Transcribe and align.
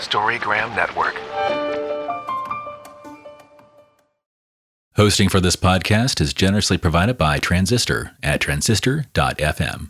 Storygram 0.00 0.74
Network. 0.76 1.14
Hosting 4.96 5.28
for 5.30 5.40
this 5.40 5.56
podcast 5.56 6.20
is 6.20 6.34
generously 6.34 6.76
provided 6.76 7.16
by 7.16 7.38
Transistor 7.38 8.12
at 8.22 8.40
transistor.fm. 8.40 9.88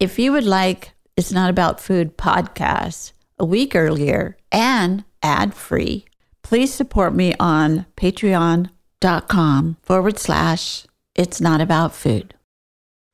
If 0.00 0.18
you 0.18 0.32
would 0.32 0.44
like 0.44 0.92
It's 1.16 1.32
Not 1.32 1.48
About 1.48 1.80
Food 1.80 2.16
podcast 2.18 3.12
a 3.38 3.44
week 3.44 3.76
earlier 3.76 4.36
and 4.50 5.04
ad 5.22 5.54
free, 5.54 6.06
please 6.42 6.74
support 6.74 7.14
me 7.14 7.34
on 7.38 7.86
patreon.com 7.96 9.76
forward 9.82 10.18
slash 10.18 10.86
It's 11.14 11.40
Not 11.40 11.60
About 11.60 11.94
Food. 11.94 12.34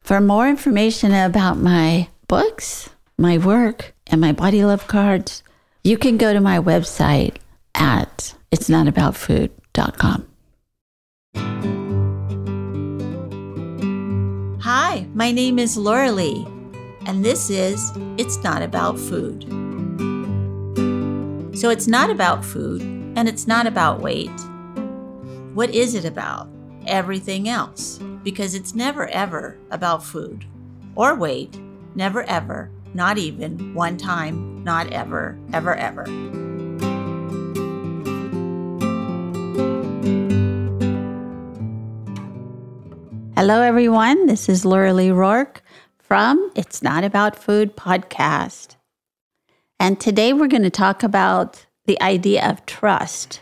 For 0.02 0.20
more 0.20 0.48
information 0.48 1.12
about 1.12 1.58
my 1.58 2.08
books, 2.26 2.88
my 3.18 3.38
work, 3.38 3.94
and 4.06 4.20
my 4.20 4.32
body 4.32 4.64
love 4.64 4.86
cards, 4.88 5.42
you 5.84 5.96
can 5.98 6.16
go 6.16 6.32
to 6.32 6.40
my 6.40 6.58
website 6.58 7.36
at 7.74 8.34
itsnotaboutfood.com. 8.52 10.28
Hi, 14.60 15.06
my 15.14 15.32
name 15.32 15.58
is 15.58 15.76
Laura 15.76 16.12
Lee, 16.12 16.46
and 17.06 17.24
this 17.24 17.50
is 17.50 17.92
It's 18.16 18.42
Not 18.44 18.62
About 18.62 18.98
Food. 18.98 19.42
So 21.56 21.70
it's 21.70 21.86
not 21.86 22.10
about 22.10 22.44
food 22.44 22.82
and 22.82 23.28
it's 23.28 23.46
not 23.46 23.66
about 23.66 24.00
weight. 24.00 24.30
What 25.54 25.70
is 25.70 25.94
it 25.94 26.04
about? 26.04 26.48
Everything 26.86 27.48
else 27.48 27.98
because 28.24 28.54
it's 28.54 28.74
never 28.74 29.08
ever 29.08 29.56
about 29.70 30.02
food 30.02 30.44
or 30.94 31.14
weight, 31.14 31.58
never 31.94 32.22
ever, 32.24 32.70
not 32.94 33.18
even 33.18 33.74
one 33.74 33.96
time, 33.96 34.62
not 34.64 34.92
ever, 34.92 35.38
ever, 35.52 35.74
ever. 35.74 36.04
Hello, 43.34 43.60
everyone. 43.60 44.26
This 44.26 44.48
is 44.48 44.64
Laura 44.64 44.92
Lee 44.92 45.10
Rourke 45.10 45.62
from 45.98 46.52
It's 46.54 46.82
Not 46.82 47.02
About 47.02 47.34
Food 47.34 47.76
podcast. 47.76 48.76
And 49.80 49.98
today 49.98 50.32
we're 50.32 50.46
going 50.46 50.62
to 50.62 50.70
talk 50.70 51.02
about 51.02 51.64
the 51.86 52.00
idea 52.02 52.48
of 52.48 52.64
trust 52.66 53.40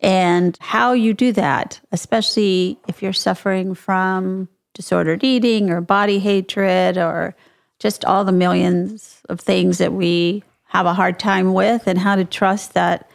and 0.00 0.56
how 0.60 0.92
you 0.92 1.12
do 1.12 1.32
that, 1.32 1.80
especially 1.90 2.78
if 2.86 3.02
you're 3.02 3.12
suffering 3.12 3.74
from 3.74 4.48
disordered 4.74 5.24
eating 5.24 5.70
or 5.70 5.80
body 5.80 6.18
hatred 6.18 6.96
or 6.96 7.34
just 7.78 8.04
all 8.04 8.24
the 8.24 8.32
millions 8.32 9.20
of 9.28 9.40
things 9.40 9.78
that 9.78 9.92
we 9.92 10.42
have 10.64 10.86
a 10.86 10.94
hard 10.94 11.18
time 11.18 11.54
with, 11.54 11.86
and 11.86 11.98
how 11.98 12.16
to 12.16 12.24
trust 12.24 12.74
that 12.74 13.10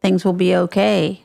things 0.00 0.24
will 0.24 0.32
be 0.32 0.54
okay. 0.54 1.24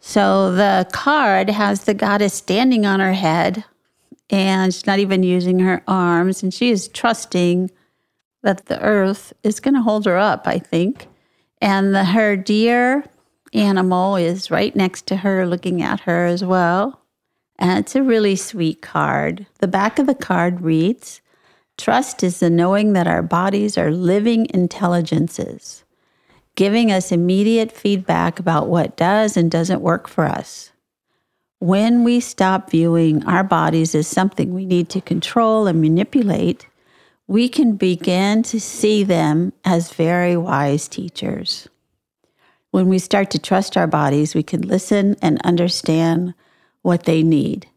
So 0.00 0.52
the 0.52 0.88
card 0.92 1.50
has 1.50 1.84
the 1.84 1.94
goddess 1.94 2.34
standing 2.34 2.86
on 2.86 3.00
her 3.00 3.12
head, 3.12 3.64
and 4.30 4.72
she's 4.72 4.86
not 4.86 4.98
even 4.98 5.22
using 5.22 5.58
her 5.60 5.82
arms, 5.86 6.42
and 6.42 6.52
she 6.52 6.70
is 6.70 6.88
trusting 6.88 7.70
that 8.42 8.66
the 8.66 8.80
earth 8.80 9.32
is 9.42 9.60
going 9.60 9.74
to 9.74 9.82
hold 9.82 10.06
her 10.06 10.16
up, 10.16 10.46
I 10.46 10.58
think. 10.58 11.06
And 11.60 11.94
the, 11.94 12.04
her 12.04 12.36
deer 12.36 13.04
animal 13.52 14.16
is 14.16 14.50
right 14.50 14.74
next 14.74 15.06
to 15.08 15.16
her, 15.16 15.46
looking 15.46 15.82
at 15.82 16.00
her 16.00 16.24
as 16.24 16.42
well. 16.42 17.00
And 17.58 17.78
it's 17.78 17.94
a 17.94 18.02
really 18.02 18.36
sweet 18.36 18.80
card. 18.80 19.46
The 19.58 19.68
back 19.68 19.98
of 19.98 20.06
the 20.06 20.14
card 20.14 20.62
reads 20.62 21.19
Trust 21.80 22.22
is 22.22 22.40
the 22.40 22.50
knowing 22.50 22.92
that 22.92 23.06
our 23.06 23.22
bodies 23.22 23.78
are 23.78 23.90
living 23.90 24.46
intelligences, 24.52 25.82
giving 26.54 26.92
us 26.92 27.10
immediate 27.10 27.72
feedback 27.72 28.38
about 28.38 28.68
what 28.68 28.98
does 28.98 29.34
and 29.34 29.50
doesn't 29.50 29.80
work 29.80 30.06
for 30.06 30.26
us. 30.26 30.72
When 31.58 32.04
we 32.04 32.20
stop 32.20 32.70
viewing 32.70 33.24
our 33.24 33.42
bodies 33.42 33.94
as 33.94 34.06
something 34.06 34.52
we 34.52 34.66
need 34.66 34.90
to 34.90 35.00
control 35.00 35.66
and 35.66 35.80
manipulate, 35.80 36.66
we 37.26 37.48
can 37.48 37.76
begin 37.76 38.42
to 38.42 38.60
see 38.60 39.02
them 39.02 39.54
as 39.64 39.90
very 39.90 40.36
wise 40.36 40.86
teachers. 40.86 41.66
When 42.72 42.88
we 42.88 42.98
start 42.98 43.30
to 43.30 43.38
trust 43.38 43.78
our 43.78 43.86
bodies, 43.86 44.34
we 44.34 44.42
can 44.42 44.60
listen 44.60 45.16
and 45.22 45.40
understand 45.44 46.34
what 46.82 47.04
they 47.04 47.22
need. 47.22 47.69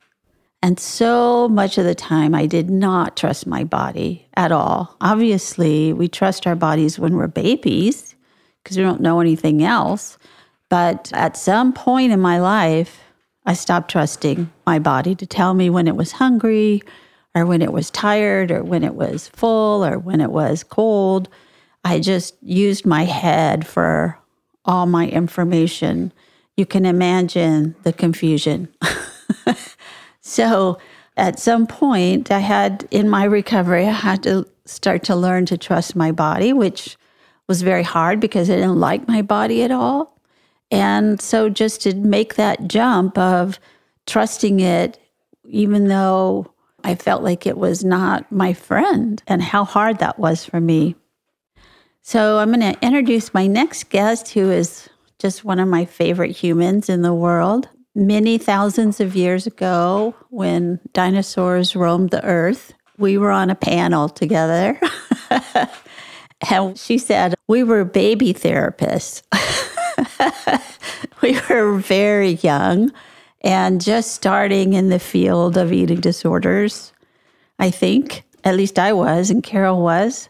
And 0.63 0.79
so 0.79 1.49
much 1.49 1.77
of 1.77 1.83
the 1.83 1.93
time, 1.93 2.33
I 2.33 2.45
did 2.45 2.69
not 2.69 3.17
trust 3.17 3.45
my 3.45 3.65
body 3.65 4.29
at 4.37 4.53
all. 4.53 4.95
Obviously, 5.01 5.91
we 5.91 6.07
trust 6.07 6.47
our 6.47 6.55
bodies 6.55 6.97
when 6.97 7.17
we're 7.17 7.27
babies 7.27 8.15
because 8.63 8.77
we 8.77 8.83
don't 8.83 9.01
know 9.01 9.19
anything 9.19 9.61
else. 9.61 10.17
But 10.69 11.11
at 11.13 11.35
some 11.35 11.73
point 11.73 12.13
in 12.13 12.21
my 12.21 12.39
life, 12.39 13.01
I 13.45 13.55
stopped 13.55 13.91
trusting 13.91 14.49
my 14.65 14.79
body 14.79 15.15
to 15.15 15.25
tell 15.25 15.53
me 15.53 15.69
when 15.69 15.85
it 15.85 15.97
was 15.97 16.13
hungry 16.13 16.81
or 17.35 17.45
when 17.45 17.61
it 17.61 17.73
was 17.73 17.91
tired 17.91 18.49
or 18.49 18.63
when 18.63 18.85
it 18.85 18.95
was 18.95 19.27
full 19.27 19.83
or 19.83 19.99
when 19.99 20.21
it 20.21 20.31
was 20.31 20.63
cold. 20.63 21.27
I 21.83 21.99
just 21.99 22.41
used 22.41 22.85
my 22.85 23.03
head 23.03 23.67
for 23.67 24.17
all 24.63 24.85
my 24.85 25.09
information, 25.09 26.13
you 26.55 26.65
can 26.65 26.85
imagine 26.85 27.75
the 27.83 27.91
confusion. 27.91 28.69
so 30.23 30.79
at 31.15 31.37
some 31.37 31.67
point, 31.67 32.31
I 32.31 32.39
had 32.39 32.87
in 32.89 33.09
my 33.09 33.25
recovery, 33.25 33.85
I 33.85 33.91
had 33.91 34.23
to 34.23 34.47
start 34.65 35.03
to 35.03 35.15
learn 35.15 35.45
to 35.47 35.57
trust 35.57 35.95
my 35.95 36.11
body, 36.11 36.53
which 36.53 36.97
was 37.47 37.61
very 37.61 37.83
hard 37.83 38.19
because 38.19 38.49
I 38.49 38.55
didn't 38.55 38.79
like 38.79 39.07
my 39.07 39.21
body 39.21 39.63
at 39.63 39.71
all. 39.71 40.17
And 40.71 41.21
so 41.21 41.49
just 41.49 41.81
to 41.81 41.93
make 41.93 42.35
that 42.35 42.67
jump 42.67 43.17
of 43.17 43.59
trusting 44.07 44.59
it, 44.59 44.97
even 45.43 45.87
though 45.87 46.51
I 46.83 46.95
felt 46.95 47.21
like 47.21 47.45
it 47.45 47.57
was 47.57 47.83
not 47.83 48.31
my 48.31 48.53
friend, 48.53 49.21
and 49.27 49.41
how 49.41 49.65
hard 49.65 49.99
that 49.99 50.17
was 50.17 50.45
for 50.45 50.59
me. 50.59 50.95
So 52.01 52.39
I'm 52.39 52.51
going 52.51 52.73
to 52.73 52.85
introduce 52.85 53.33
my 53.33 53.45
next 53.45 53.89
guest, 53.89 54.29
who 54.29 54.49
is 54.49 54.89
just 55.19 55.45
one 55.45 55.59
of 55.59 55.67
my 55.67 55.85
favorite 55.85 56.31
humans 56.31 56.89
in 56.89 57.01
the 57.01 57.13
world. 57.13 57.69
Many 57.95 58.39
thousands 58.39 58.99
of 58.99 59.15
years 59.15 59.45
ago, 59.45 60.15
when 60.29 60.79
dinosaurs 60.93 61.75
roamed 61.75 62.09
the 62.09 62.23
earth, 62.23 62.73
we 62.97 63.19
were 63.19 63.29
on 63.29 63.51
a 63.51 63.55
panel 63.55 64.09
together. 64.09 64.79
and 66.49 66.77
she 66.77 66.97
said, 66.97 67.35
We 67.47 67.63
were 67.63 67.85
baby 67.85 68.33
therapists. 68.33 69.21
we 71.21 71.39
were 71.49 71.77
very 71.77 72.31
young 72.41 72.91
and 73.41 73.79
just 73.79 74.15
starting 74.15 74.73
in 74.73 74.89
the 74.89 74.99
field 74.99 75.57
of 75.57 75.71
eating 75.71 75.99
disorders, 75.99 76.93
I 77.59 77.69
think. 77.69 78.23
At 78.43 78.55
least 78.55 78.79
I 78.79 78.93
was, 78.93 79.29
and 79.29 79.43
Carol 79.43 79.81
was. 79.81 80.29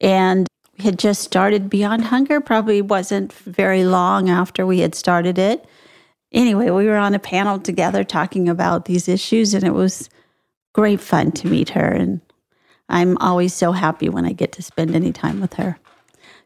And 0.00 0.46
we 0.76 0.84
had 0.84 0.98
just 0.98 1.22
started 1.22 1.70
Beyond 1.70 2.04
Hunger, 2.04 2.40
probably 2.40 2.82
wasn't 2.82 3.32
very 3.32 3.84
long 3.84 4.28
after 4.28 4.66
we 4.66 4.80
had 4.80 4.94
started 4.94 5.38
it. 5.38 5.64
Anyway, 6.32 6.70
we 6.70 6.86
were 6.86 6.96
on 6.96 7.14
a 7.14 7.18
panel 7.18 7.58
together 7.58 8.04
talking 8.04 8.48
about 8.48 8.84
these 8.84 9.08
issues, 9.08 9.54
and 9.54 9.64
it 9.64 9.74
was 9.74 10.10
great 10.74 11.00
fun 11.00 11.32
to 11.32 11.46
meet 11.46 11.70
her. 11.70 11.86
And 11.86 12.20
I'm 12.88 13.16
always 13.18 13.54
so 13.54 13.72
happy 13.72 14.08
when 14.08 14.24
I 14.24 14.32
get 14.32 14.52
to 14.52 14.62
spend 14.62 14.94
any 14.94 15.12
time 15.12 15.40
with 15.40 15.54
her. 15.54 15.78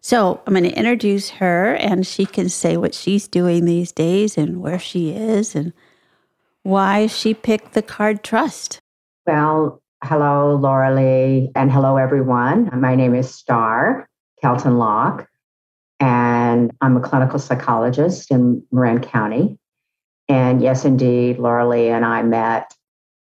So 0.01 0.41
I'm 0.47 0.55
going 0.55 0.65
to 0.65 0.77
introduce 0.77 1.31
her, 1.31 1.75
and 1.75 2.07
she 2.07 2.27
can 2.27 2.49
say 2.49 2.77
what 2.77 2.95
she's 2.95 3.29
doing 3.29 3.65
these 3.65 3.93
days 3.93 4.37
and 4.37 4.61
where 4.61 4.79
she 4.79 5.11
is 5.11 5.55
and 5.55 5.73
why 6.63 7.07
she 7.07 7.35
picked 7.35 7.75
the 7.75 7.83
card 7.83 8.23
trust. 8.23 8.81
Well, 9.27 9.81
hello, 10.03 10.57
Laura 10.57 10.95
Lee, 10.95 11.51
and 11.55 11.71
hello, 11.71 11.97
everyone. 11.97 12.71
My 12.81 12.95
name 12.95 13.15
is 13.15 13.33
Starr. 13.33 14.09
Kelton 14.41 14.77
Locke, 14.77 15.29
and 16.01 16.73
I'm 16.81 16.97
a 16.97 17.01
clinical 17.01 17.39
psychologist 17.39 18.33
in 18.33 18.65
Marin 18.73 19.01
County. 19.01 19.57
And 20.29 20.63
yes, 20.63 20.85
indeed, 20.85 21.39
Laura 21.39 21.69
Lee 21.69 21.89
and 21.89 22.05
I 22.05 22.23
met 22.23 22.75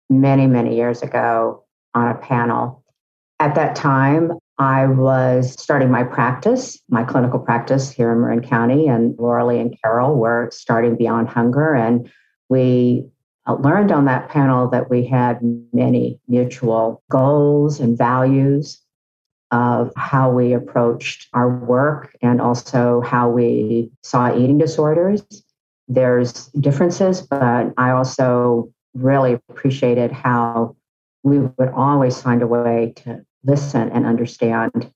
many, 0.08 0.46
many 0.46 0.76
years 0.76 1.02
ago 1.02 1.64
on 1.94 2.08
a 2.08 2.14
panel. 2.14 2.82
At 3.40 3.54
that 3.56 3.76
time, 3.76 4.32
I 4.58 4.86
was 4.86 5.60
starting 5.60 5.90
my 5.90 6.04
practice, 6.04 6.78
my 6.88 7.02
clinical 7.02 7.40
practice 7.40 7.90
here 7.90 8.12
in 8.12 8.20
Marin 8.20 8.42
County, 8.42 8.86
and 8.86 9.16
Laura 9.18 9.44
Lee 9.46 9.58
and 9.58 9.76
Carol 9.82 10.16
were 10.16 10.48
starting 10.52 10.96
Beyond 10.96 11.28
Hunger. 11.28 11.74
And 11.74 12.10
we 12.48 13.06
learned 13.48 13.90
on 13.90 14.04
that 14.04 14.28
panel 14.28 14.68
that 14.70 14.88
we 14.88 15.04
had 15.04 15.40
many 15.72 16.20
mutual 16.28 17.02
goals 17.10 17.80
and 17.80 17.98
values 17.98 18.80
of 19.50 19.92
how 19.96 20.30
we 20.30 20.52
approached 20.52 21.28
our 21.32 21.48
work 21.48 22.16
and 22.22 22.40
also 22.40 23.00
how 23.00 23.28
we 23.28 23.90
saw 24.02 24.34
eating 24.36 24.58
disorders. 24.58 25.22
There's 25.88 26.46
differences, 26.48 27.22
but 27.22 27.72
I 27.76 27.90
also 27.90 28.72
really 28.94 29.34
appreciated 29.48 30.12
how 30.12 30.76
we 31.22 31.38
would 31.38 31.70
always 31.70 32.20
find 32.20 32.42
a 32.42 32.46
way 32.46 32.92
to 32.96 33.24
listen 33.44 33.90
and 33.90 34.06
understand 34.06 34.92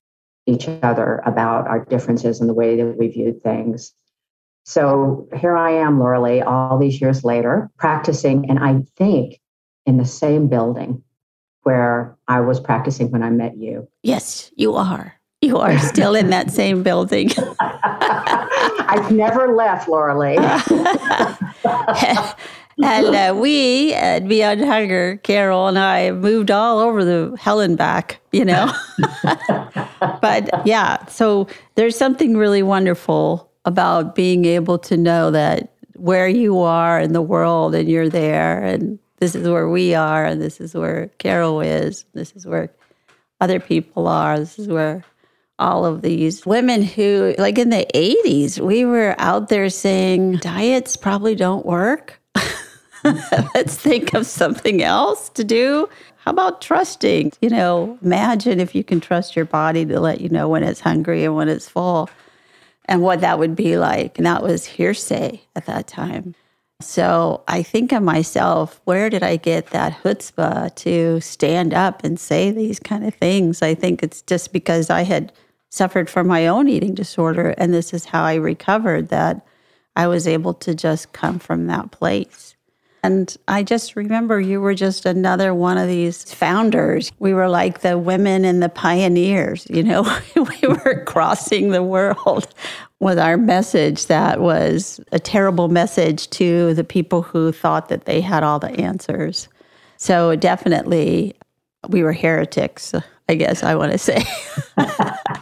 each 0.47 0.69
other 0.69 1.23
about 1.27 1.67
our 1.67 1.85
differences 1.85 2.41
and 2.41 2.49
the 2.49 2.55
way 2.55 2.77
that 2.77 2.97
we 2.99 3.09
viewed 3.09 3.43
things. 3.43 3.93
So 4.65 5.29
here 5.37 5.57
I 5.57 5.73
am, 5.73 5.99
Laura 5.99 6.45
all 6.47 6.79
these 6.79 7.01
years 7.01 7.25
later, 7.25 7.71
practicing, 7.79 8.51
and 8.51 8.59
I 8.59 8.83
think 8.97 9.41
in 9.87 9.97
the 9.97 10.05
same 10.05 10.49
building 10.49 11.03
where 11.63 12.17
I 12.29 12.41
was 12.41 12.61
practicing 12.61 13.11
when 13.11 13.23
I 13.23 13.31
met 13.31 13.57
you. 13.57 13.89
Yes, 14.03 14.51
you 14.57 14.75
are. 14.75 15.18
You 15.41 15.59
are 15.59 15.79
still 15.79 16.17
in 16.17 16.31
that 16.31 16.51
same 16.51 16.83
building. 16.83 17.31
I've 17.61 19.13
never 19.13 19.55
left, 19.55 19.89
Laura 19.89 20.19
Lee. 20.19 20.37
and 22.83 23.15
uh, 23.15 23.33
we 23.37 23.95
at 23.95 24.27
Beyond 24.27 24.65
Hunger, 24.65 25.21
Carol 25.23 25.69
and 25.69 25.79
I 25.79 26.11
moved 26.11 26.51
all 26.51 26.81
over 26.81 27.05
the 27.05 27.37
hell 27.39 27.61
and 27.61 27.79
back, 27.79 28.19
you 28.33 28.45
know. 28.45 28.73
but 30.21 30.67
yeah, 30.67 31.07
so 31.07 31.47
there's 31.77 31.97
something 31.97 32.37
really 32.37 32.65
wonderful 32.65 33.49
about 33.65 34.17
being 34.17 34.45
able 34.45 34.81
to 34.81 34.97
know 34.97 35.31
that 35.31 35.73
where 35.95 36.27
you 36.27 36.59
are 36.59 36.99
in 36.99 37.13
the 37.13 37.23
world 37.23 37.77
and 37.77 37.89
you're 37.89 38.09
there 38.09 38.61
and 38.61 38.99
this 39.19 39.37
is 39.37 39.49
where 39.49 39.69
we 39.69 39.95
are 39.95 40.25
and 40.25 40.43
this 40.43 40.61
is 40.61 40.75
where 40.75 41.13
Carol 41.19 41.61
is, 41.61 42.07
this 42.15 42.33
is 42.33 42.45
where 42.45 42.73
other 43.41 43.61
people 43.61 44.09
are, 44.09 44.37
this 44.37 44.59
is 44.59 44.67
where 44.67 45.05
all 45.59 45.85
of 45.85 46.03
these 46.03 46.47
women 46.47 46.83
who, 46.83 47.35
like 47.39 47.59
in 47.59 47.71
the 47.71 47.87
80s, 47.95 48.59
we 48.61 48.85
were 48.85 49.15
out 49.19 49.49
there 49.49 49.69
saying 49.71 50.37
diets 50.37 50.97
probably 50.97 51.35
don't 51.35 51.67
work. 51.67 52.21
Let's 53.55 53.77
think 53.77 54.15
of 54.15 54.27
something 54.27 54.83
else 54.83 55.29
to 55.31 55.45
do. 55.45 55.89
How 56.19 56.33
about 56.33 56.61
trusting? 56.61 57.33
You 57.41 57.51
know, 57.51 57.99
imagine 58.03 58.61
if 58.61 58.75
you 58.75 58.85
can 58.85 59.01
trust 59.01 59.35
your 59.35 59.45
body 59.45 59.85
to 59.87 60.01
let 60.01 60.21
you 60.21 60.29
know 60.29 60.49
when 60.49 60.63
it's 60.63 60.81
hungry 60.81 61.25
and 61.25 61.35
when 61.35 61.49
it's 61.49 61.69
full 61.69 62.11
and 62.85 63.03
what 63.03 63.21
that 63.21 63.39
would 63.39 63.57
be 63.57 63.79
like. 63.79 64.19
And 64.19 64.27
that 64.27 64.43
was 64.43 64.65
hearsay 64.65 65.43
at 65.57 65.67
that 65.67 65.87
time. 65.87 66.35
So 66.81 67.43
I 67.49 67.63
think 67.65 67.91
of 67.93 68.03
myself, 68.03 68.81
where 68.85 69.11
did 69.11 69.25
I 69.25 69.37
get 69.37 69.69
that 69.69 70.01
chutzpah 70.03 70.75
to 70.77 71.21
stand 71.21 71.75
up 71.75 72.05
and 72.05 72.21
say 72.21 72.53
these 72.53 72.79
kind 72.79 73.05
of 73.05 73.15
things? 73.15 73.63
I 73.63 73.75
think 73.75 74.03
it's 74.03 74.23
just 74.23 74.53
because 74.53 74.89
I 74.89 75.03
had 75.03 75.33
suffered 75.71 76.09
from 76.09 76.27
my 76.27 76.47
own 76.47 76.69
eating 76.69 76.95
disorder. 76.95 77.55
And 77.59 77.73
this 77.73 77.93
is 77.93 78.07
how 78.07 78.25
I 78.25 78.35
recovered 78.35 79.09
that 79.09 79.47
I 79.97 80.07
was 80.07 80.27
able 80.27 80.55
to 80.55 80.75
just 80.75 81.13
come 81.13 81.39
from 81.39 81.67
that 81.67 81.91
place. 81.91 82.55
And 83.03 83.37
I 83.47 83.63
just 83.63 83.95
remember 83.97 84.41
you 84.41 84.61
were 84.61 84.75
just 84.75 85.07
another 85.07 85.55
one 85.55 85.79
of 85.79 85.89
these 85.89 86.25
founders. 86.33 87.13
We 87.19 87.33
were 87.33 87.49
like 87.49 87.81
the 87.81 87.97
women 87.97 88.45
and 88.45 88.63
the 88.63 88.69
pioneers, 88.69 89.67
you 89.71 89.83
know, 89.83 90.03
we 90.37 90.69
were 90.69 91.05
crossing 91.05 91.71
the 91.71 91.83
world 91.83 92.49
with 93.01 93.19
our 93.19 93.37
message 93.37 94.07
that 94.07 94.41
was 94.41 95.01
a 95.13 95.21
terrible 95.21 95.69
message 95.69 96.29
to 96.31 96.75
the 96.75 96.85
people 96.85 97.23
who 97.23 97.53
thought 97.53 97.89
that 97.89 98.05
they 98.05 98.21
had 98.21 98.43
all 98.43 98.59
the 98.59 98.73
answers. 98.73 99.49
So 99.97 100.35
definitely 100.35 101.35
we 101.89 102.03
were 102.03 102.13
heretics, 102.13 102.95
I 103.29 103.35
guess 103.37 103.63
I 103.63 103.77
want 103.77 103.93
to 103.93 103.99
say. 103.99 104.25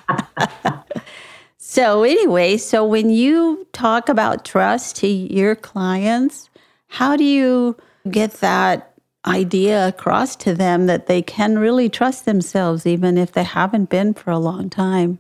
so, 1.76 2.04
anyway, 2.04 2.56
so 2.56 2.86
when 2.86 3.10
you 3.10 3.66
talk 3.74 4.08
about 4.08 4.46
trust 4.46 4.96
to 4.96 5.06
your 5.06 5.54
clients, 5.54 6.48
how 6.88 7.16
do 7.16 7.24
you 7.24 7.76
get 8.10 8.32
that 8.40 8.94
idea 9.26 9.86
across 9.86 10.36
to 10.36 10.54
them 10.54 10.86
that 10.86 11.06
they 11.06 11.20
can 11.20 11.58
really 11.58 11.90
trust 11.90 12.24
themselves, 12.24 12.86
even 12.86 13.18
if 13.18 13.32
they 13.32 13.42
haven't 13.42 13.90
been 13.90 14.14
for 14.14 14.30
a 14.30 14.38
long 14.38 14.70
time? 14.70 15.18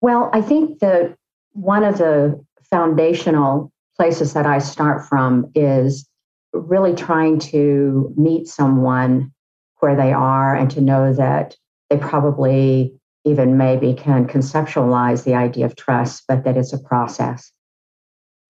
Well, 0.00 0.30
I 0.32 0.40
think 0.40 0.78
that 0.78 1.16
one 1.54 1.82
of 1.82 1.98
the 1.98 2.40
foundational 2.70 3.72
places 3.96 4.34
that 4.34 4.46
I 4.46 4.60
start 4.60 5.04
from 5.04 5.50
is 5.56 6.08
really 6.52 6.94
trying 6.94 7.40
to 7.40 8.14
meet 8.16 8.46
someone 8.46 9.32
where 9.80 9.96
they 9.96 10.12
are 10.12 10.54
and 10.54 10.70
to 10.70 10.80
know 10.80 11.12
that 11.12 11.56
they 11.88 11.96
probably 11.96 12.99
even 13.24 13.56
maybe 13.56 13.94
can 13.94 14.26
conceptualize 14.26 15.24
the 15.24 15.34
idea 15.34 15.66
of 15.66 15.76
trust, 15.76 16.24
but 16.26 16.44
that 16.44 16.56
it's 16.56 16.72
a 16.72 16.78
process. 16.78 17.52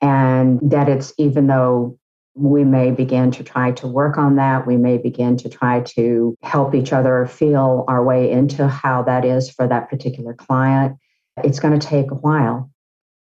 And 0.01 0.61
that 0.71 0.89
it's 0.89 1.13
even 1.19 1.47
though 1.47 1.99
we 2.35 2.65
may 2.65 2.91
begin 2.91 3.31
to 3.33 3.45
try 3.45 3.73
to 3.73 3.87
work 3.87 4.17
on 4.17 4.37
that, 4.37 4.67
we 4.67 4.77
may 4.77 4.97
begin 4.99 5.37
to 5.39 5.49
try 5.49 5.81
to 5.81 6.37
help 6.43 6.75
each 6.75 6.93
other 6.93 7.27
feel 7.27 7.85
our 7.89 8.03
way 8.05 8.31
into 8.31 8.69
how 8.69 9.03
that 9.03 9.25
is 9.25 9.51
for 9.51 9.67
that 9.67 9.91
particular 9.91 10.33
client, 10.35 10.97
it's 11.45 11.61
going 11.61 11.79
to 11.79 11.87
take 11.87 12.11
a 12.11 12.15
while. 12.15 12.71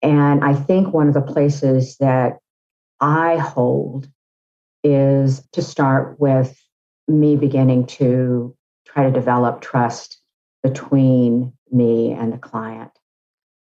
And 0.02 0.44
I 0.44 0.54
think 0.54 0.92
one 0.92 1.08
of 1.08 1.14
the 1.14 1.22
places 1.22 1.96
that 1.98 2.38
I 3.00 3.36
hold 3.36 4.08
is 4.84 5.46
to 5.52 5.62
start 5.62 6.20
with 6.20 6.56
me 7.06 7.36
beginning 7.36 7.86
to 7.86 8.54
try 8.86 9.04
to 9.04 9.10
develop 9.10 9.60
trust 9.60 10.17
between 10.62 11.52
me 11.70 12.12
and 12.12 12.32
the 12.32 12.38
client. 12.38 12.90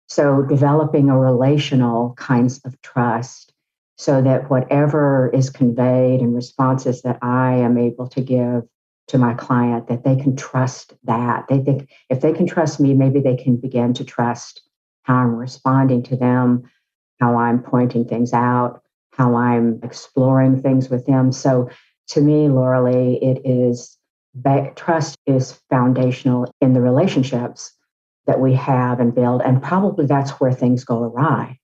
So, 0.07 0.43
developing 0.43 1.09
a 1.09 1.17
relational 1.17 2.13
kinds 2.13 2.61
of 2.63 2.79
trust 2.81 3.53
so 3.97 4.21
that 4.21 4.49
whatever 4.49 5.31
is 5.33 5.49
conveyed 5.49 6.19
and 6.21 6.35
responses 6.35 7.01
that 7.01 7.17
I 7.21 7.55
am 7.55 7.77
able 7.77 8.07
to 8.09 8.21
give 8.21 8.63
to 9.07 9.17
my 9.17 9.33
client, 9.33 9.87
that 9.87 10.03
they 10.03 10.15
can 10.15 10.35
trust 10.35 10.93
that. 11.03 11.47
They 11.47 11.59
think 11.59 11.89
if 12.09 12.21
they 12.21 12.33
can 12.33 12.47
trust 12.47 12.79
me, 12.79 12.93
maybe 12.93 13.19
they 13.19 13.35
can 13.35 13.55
begin 13.55 13.93
to 13.93 14.03
trust 14.03 14.61
how 15.03 15.15
I'm 15.15 15.35
responding 15.35 16.03
to 16.03 16.15
them, 16.15 16.63
how 17.19 17.37
I'm 17.37 17.61
pointing 17.61 18.05
things 18.05 18.33
out, 18.33 18.81
how 19.11 19.35
I'm 19.35 19.79
exploring 19.83 20.61
things 20.61 20.89
with 20.89 21.05
them. 21.05 21.31
So 21.31 21.69
to 22.09 22.21
me, 22.21 22.49
Laura 22.49 22.83
Lee, 22.83 23.19
it 23.21 23.41
is 23.45 23.97
trust 24.75 25.17
is 25.25 25.59
foundational 25.69 26.51
in 26.61 26.73
the 26.73 26.81
relationships 26.81 27.73
that 28.27 28.39
we 28.39 28.53
have 28.53 28.99
and 28.99 29.13
build. 29.13 29.41
And 29.41 29.61
probably 29.61 30.05
that's 30.05 30.31
where 30.31 30.51
things 30.51 30.83
go 30.83 31.03
awry. 31.03 31.59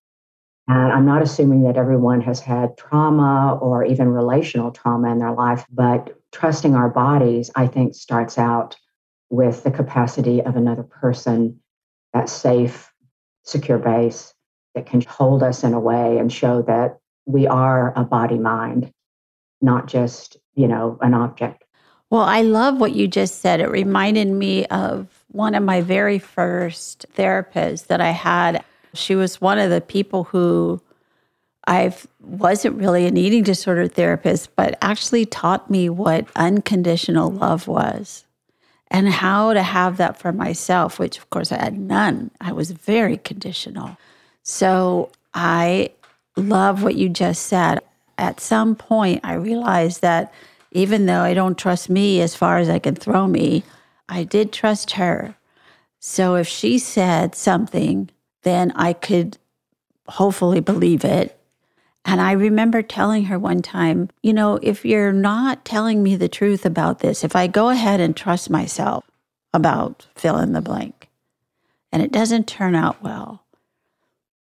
And 0.67 0.91
I'm 0.91 1.05
not 1.05 1.21
assuming 1.21 1.63
that 1.63 1.77
everyone 1.77 2.21
has 2.21 2.39
had 2.39 2.77
trauma 2.77 3.57
or 3.61 3.83
even 3.83 4.09
relational 4.09 4.71
trauma 4.71 5.11
in 5.11 5.19
their 5.19 5.33
life, 5.33 5.65
but 5.71 6.17
trusting 6.31 6.75
our 6.75 6.89
bodies, 6.89 7.49
I 7.55 7.67
think, 7.67 7.95
starts 7.95 8.37
out 8.37 8.77
with 9.29 9.63
the 9.63 9.71
capacity 9.71 10.41
of 10.41 10.55
another 10.55 10.83
person, 10.83 11.59
that 12.13 12.29
safe, 12.29 12.91
secure 13.43 13.79
base 13.79 14.33
that 14.75 14.85
can 14.85 15.01
hold 15.01 15.43
us 15.43 15.63
in 15.63 15.73
a 15.73 15.79
way 15.79 16.17
and 16.17 16.31
show 16.31 16.61
that 16.63 16.99
we 17.25 17.47
are 17.47 17.93
a 17.97 18.03
body 18.03 18.37
mind 18.37 18.91
not 19.61 19.87
just, 19.87 20.37
you 20.55 20.67
know, 20.67 20.97
an 21.01 21.13
object. 21.13 21.63
Well, 22.11 22.23
I 22.23 22.41
love 22.41 22.77
what 22.77 22.93
you 22.93 23.07
just 23.07 23.39
said. 23.39 23.61
It 23.61 23.69
reminded 23.69 24.27
me 24.27 24.65
of 24.65 25.07
one 25.29 25.55
of 25.55 25.63
my 25.63 25.79
very 25.79 26.19
first 26.19 27.05
therapists 27.15 27.87
that 27.87 28.01
I 28.01 28.11
had. 28.11 28.65
She 28.93 29.15
was 29.15 29.39
one 29.39 29.57
of 29.57 29.69
the 29.69 29.79
people 29.79 30.25
who 30.25 30.81
I 31.67 31.95
wasn't 32.19 32.75
really 32.75 33.05
an 33.05 33.15
eating 33.15 33.43
disorder 33.43 33.87
therapist, 33.87 34.53
but 34.57 34.77
actually 34.81 35.25
taught 35.25 35.71
me 35.71 35.87
what 35.87 36.27
unconditional 36.35 37.31
love 37.31 37.69
was 37.69 38.25
and 38.89 39.07
how 39.07 39.53
to 39.53 39.63
have 39.63 39.95
that 39.95 40.19
for 40.19 40.33
myself, 40.33 40.99
which 40.99 41.17
of 41.17 41.29
course 41.29 41.49
I 41.49 41.63
had 41.63 41.79
none. 41.79 42.29
I 42.41 42.51
was 42.51 42.71
very 42.71 43.15
conditional. 43.15 43.97
So 44.43 45.11
I 45.33 45.91
love 46.35 46.83
what 46.83 46.95
you 46.95 47.07
just 47.07 47.43
said 47.43 47.79
at 48.21 48.39
some 48.39 48.75
point, 48.75 49.19
I 49.23 49.33
realized 49.33 50.01
that 50.01 50.31
even 50.71 51.05
though 51.05 51.21
I 51.21 51.33
don't 51.33 51.57
trust 51.57 51.89
me 51.89 52.21
as 52.21 52.35
far 52.35 52.57
as 52.57 52.69
I 52.69 52.79
can 52.79 52.95
throw 52.95 53.27
me, 53.27 53.63
I 54.07 54.23
did 54.23 54.51
trust 54.51 54.91
her. 54.91 55.35
So 55.99 56.35
if 56.35 56.47
she 56.47 56.79
said 56.79 57.35
something, 57.35 58.09
then 58.43 58.71
I 58.75 58.93
could 58.93 59.37
hopefully 60.07 60.59
believe 60.59 61.05
it. 61.05 61.37
And 62.03 62.19
I 62.19 62.31
remember 62.31 62.81
telling 62.81 63.25
her 63.25 63.37
one 63.37 63.61
time, 63.61 64.09
you 64.23 64.33
know, 64.33 64.57
if 64.61 64.83
you're 64.83 65.13
not 65.13 65.63
telling 65.63 66.01
me 66.01 66.15
the 66.15 66.29
truth 66.29 66.65
about 66.65 66.99
this, 66.99 67.23
if 67.23 67.35
I 67.35 67.45
go 67.47 67.69
ahead 67.69 67.99
and 67.99 68.17
trust 68.17 68.49
myself 68.49 69.05
about 69.53 70.07
fill 70.15 70.37
in 70.37 70.53
the 70.53 70.61
blank 70.61 71.09
and 71.91 72.01
it 72.01 72.11
doesn't 72.11 72.47
turn 72.47 72.73
out 72.73 73.03
well, 73.03 73.43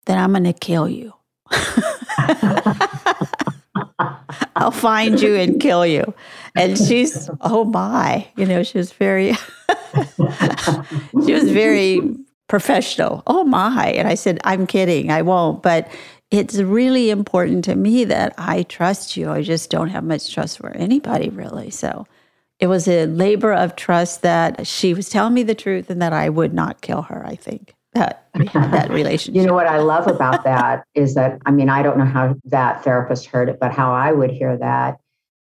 then 0.05 0.17
I'm 0.17 0.31
going 0.31 0.45
to 0.45 0.53
kill 0.53 0.89
you. 0.89 1.13
I'll 4.55 4.71
find 4.71 5.19
you 5.21 5.35
and 5.35 5.59
kill 5.59 5.85
you. 5.85 6.13
And 6.55 6.77
she's, 6.77 7.29
oh 7.41 7.65
my, 7.65 8.27
you 8.35 8.45
know, 8.45 8.63
she 8.63 8.77
was 8.77 8.91
very, 8.91 9.33
she 11.25 11.33
was 11.33 11.51
very 11.51 12.01
professional. 12.47 13.23
Oh 13.27 13.43
my. 13.43 13.91
And 13.91 14.07
I 14.07 14.15
said, 14.15 14.39
I'm 14.43 14.67
kidding, 14.67 15.11
I 15.11 15.21
won't. 15.21 15.63
But 15.63 15.89
it's 16.31 16.57
really 16.57 17.09
important 17.09 17.65
to 17.65 17.75
me 17.75 18.05
that 18.05 18.33
I 18.37 18.63
trust 18.63 19.17
you. 19.17 19.29
I 19.31 19.41
just 19.41 19.69
don't 19.69 19.89
have 19.89 20.03
much 20.03 20.33
trust 20.33 20.57
for 20.57 20.69
anybody, 20.69 21.29
really. 21.29 21.69
So 21.69 22.07
it 22.59 22.67
was 22.67 22.87
a 22.87 23.05
labor 23.05 23.53
of 23.53 23.75
trust 23.75 24.21
that 24.21 24.67
she 24.67 24.93
was 24.93 25.09
telling 25.09 25.33
me 25.33 25.43
the 25.43 25.55
truth 25.55 25.89
and 25.89 26.01
that 26.01 26.13
I 26.13 26.29
would 26.29 26.53
not 26.53 26.81
kill 26.81 27.03
her, 27.03 27.25
I 27.25 27.35
think. 27.35 27.73
That 27.93 28.27
that 28.53 28.89
relationship. 28.89 29.39
you 29.39 29.45
know 29.45 29.53
what 29.53 29.67
I 29.67 29.79
love 29.79 30.07
about 30.07 30.43
that 30.45 30.85
is 30.95 31.15
that 31.15 31.39
I 31.45 31.51
mean 31.51 31.69
I 31.69 31.83
don't 31.83 31.97
know 31.97 32.05
how 32.05 32.35
that 32.45 32.83
therapist 32.83 33.25
heard 33.25 33.49
it, 33.49 33.59
but 33.59 33.71
how 33.71 33.93
I 33.93 34.11
would 34.11 34.31
hear 34.31 34.57
that 34.57 34.99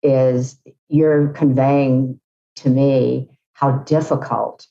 is 0.03 0.59
you're 0.87 1.29
conveying 1.29 2.19
to 2.57 2.69
me 2.69 3.29
how 3.53 3.71
difficult 3.71 4.67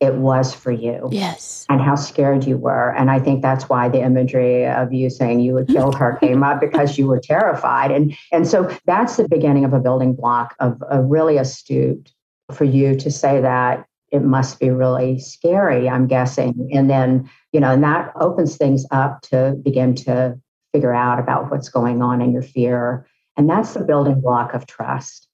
it 0.00 0.14
was 0.14 0.54
for 0.54 0.70
you. 0.70 1.08
Yes. 1.10 1.64
And 1.68 1.80
how 1.80 1.94
scared 1.94 2.44
you 2.44 2.58
were. 2.58 2.90
And 2.90 3.10
I 3.10 3.18
think 3.18 3.40
that's 3.40 3.68
why 3.68 3.88
the 3.88 4.02
imagery 4.02 4.66
of 4.66 4.92
you 4.92 5.08
saying 5.08 5.40
you 5.40 5.54
would 5.54 5.68
kill 5.68 5.92
her 5.92 6.18
came 6.20 6.42
up 6.42 6.60
because 6.60 6.98
you 6.98 7.06
were 7.06 7.18
terrified. 7.18 7.90
And 7.90 8.14
and 8.30 8.46
so 8.46 8.70
that's 8.84 9.16
the 9.16 9.28
beginning 9.28 9.64
of 9.64 9.72
a 9.72 9.80
building 9.80 10.14
block 10.14 10.54
of 10.60 10.82
a 10.90 11.02
really 11.02 11.38
astute 11.38 12.12
for 12.52 12.64
you 12.64 12.94
to 12.96 13.10
say 13.10 13.40
that 13.40 13.86
it 14.16 14.22
must 14.22 14.58
be 14.58 14.70
really 14.70 15.18
scary, 15.20 15.88
I'm 15.88 16.06
guessing. 16.06 16.70
And 16.72 16.88
then, 16.88 17.30
you 17.52 17.60
know, 17.60 17.70
and 17.70 17.84
that 17.84 18.12
opens 18.16 18.56
things 18.56 18.86
up 18.90 19.20
to 19.22 19.56
begin 19.62 19.94
to 19.96 20.40
figure 20.72 20.94
out 20.94 21.18
about 21.20 21.50
what's 21.50 21.68
going 21.68 22.02
on 22.02 22.22
in 22.22 22.32
your 22.32 22.42
fear. 22.42 23.06
And 23.36 23.48
that's 23.48 23.74
the 23.74 23.84
building 23.84 24.20
block 24.20 24.54
of 24.54 24.66
trust. 24.66 25.28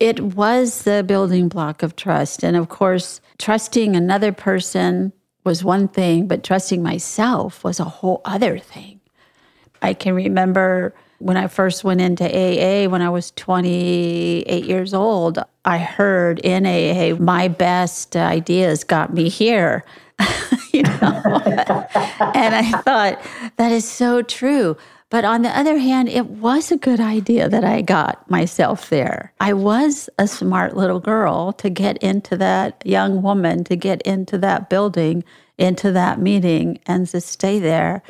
It 0.00 0.20
was 0.20 0.82
the 0.82 1.04
building 1.06 1.48
block 1.48 1.82
of 1.82 1.96
trust. 1.96 2.42
And 2.42 2.56
of 2.56 2.68
course, 2.68 3.20
trusting 3.38 3.94
another 3.94 4.32
person 4.32 5.12
was 5.44 5.62
one 5.62 5.86
thing, 5.86 6.26
but 6.26 6.42
trusting 6.42 6.82
myself 6.82 7.62
was 7.62 7.78
a 7.78 7.84
whole 7.84 8.20
other 8.24 8.58
thing. 8.58 9.00
I 9.80 9.94
can 9.94 10.14
remember 10.14 10.92
when 11.18 11.36
I 11.36 11.46
first 11.46 11.84
went 11.84 12.00
into 12.00 12.24
AA 12.24 12.90
when 12.90 13.00
I 13.00 13.08
was 13.08 13.30
28 13.32 14.64
years 14.64 14.92
old, 14.92 15.38
I 15.66 15.78
heard 15.78 16.38
in 16.38 16.64
AA, 16.64 17.20
my 17.20 17.48
best 17.48 18.16
ideas 18.16 18.84
got 18.84 19.12
me 19.12 19.28
here. 19.28 19.84
you 20.72 20.82
know? 20.82 20.92
and 22.34 22.54
I 22.54 22.80
thought, 22.82 23.20
that 23.56 23.72
is 23.72 23.86
so 23.86 24.22
true. 24.22 24.76
But 25.10 25.24
on 25.24 25.42
the 25.42 25.56
other 25.56 25.78
hand, 25.78 26.08
it 26.08 26.26
was 26.26 26.72
a 26.72 26.76
good 26.76 27.00
idea 27.00 27.48
that 27.48 27.64
I 27.64 27.82
got 27.82 28.28
myself 28.30 28.90
there. 28.90 29.32
I 29.40 29.52
was 29.52 30.08
a 30.18 30.26
smart 30.26 30.76
little 30.76 30.98
girl 30.98 31.52
to 31.54 31.70
get 31.70 31.96
into 31.98 32.36
that 32.38 32.82
young 32.84 33.22
woman, 33.22 33.62
to 33.64 33.76
get 33.76 34.02
into 34.02 34.38
that 34.38 34.68
building, 34.68 35.24
into 35.58 35.92
that 35.92 36.20
meeting, 36.20 36.78
and 36.86 37.06
to 37.08 37.20
stay 37.20 37.58
there. 37.58 38.02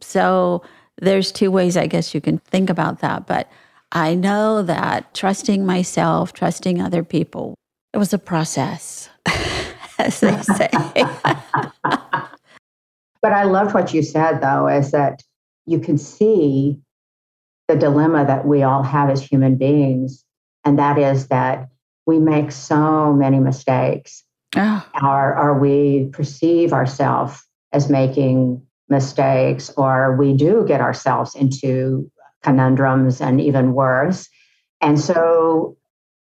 So 0.00 0.62
there's 1.00 1.32
two 1.32 1.50
ways 1.50 1.76
I 1.76 1.86
guess 1.86 2.14
you 2.14 2.20
can 2.20 2.38
think 2.38 2.70
about 2.70 3.00
that. 3.00 3.26
But 3.26 3.48
I 3.94 4.16
know 4.16 4.62
that 4.62 5.14
trusting 5.14 5.64
myself, 5.64 6.32
trusting 6.32 6.82
other 6.82 7.04
people, 7.04 7.54
it 7.92 7.98
was 7.98 8.12
a 8.12 8.18
process, 8.18 9.08
as 9.98 10.18
they 10.18 10.42
say. 10.42 10.68
but 13.22 13.32
I 13.32 13.44
loved 13.44 13.72
what 13.72 13.94
you 13.94 14.02
said, 14.02 14.40
though, 14.40 14.66
is 14.66 14.90
that 14.90 15.22
you 15.64 15.78
can 15.78 15.96
see 15.96 16.80
the 17.68 17.76
dilemma 17.76 18.26
that 18.26 18.46
we 18.46 18.64
all 18.64 18.82
have 18.82 19.10
as 19.10 19.22
human 19.22 19.54
beings. 19.54 20.24
And 20.64 20.76
that 20.78 20.98
is 20.98 21.28
that 21.28 21.68
we 22.04 22.18
make 22.18 22.50
so 22.50 23.12
many 23.12 23.38
mistakes. 23.38 24.24
Oh. 24.56 24.84
Or, 25.02 25.38
or 25.38 25.58
we 25.58 26.08
perceive 26.12 26.72
ourselves 26.72 27.42
as 27.72 27.88
making 27.88 28.60
mistakes, 28.88 29.70
or 29.76 30.16
we 30.16 30.34
do 30.34 30.64
get 30.66 30.80
ourselves 30.80 31.34
into 31.34 32.10
conundrums 32.44 33.20
and 33.20 33.40
even 33.40 33.74
worse. 33.74 34.28
And 34.80 35.00
so 35.00 35.76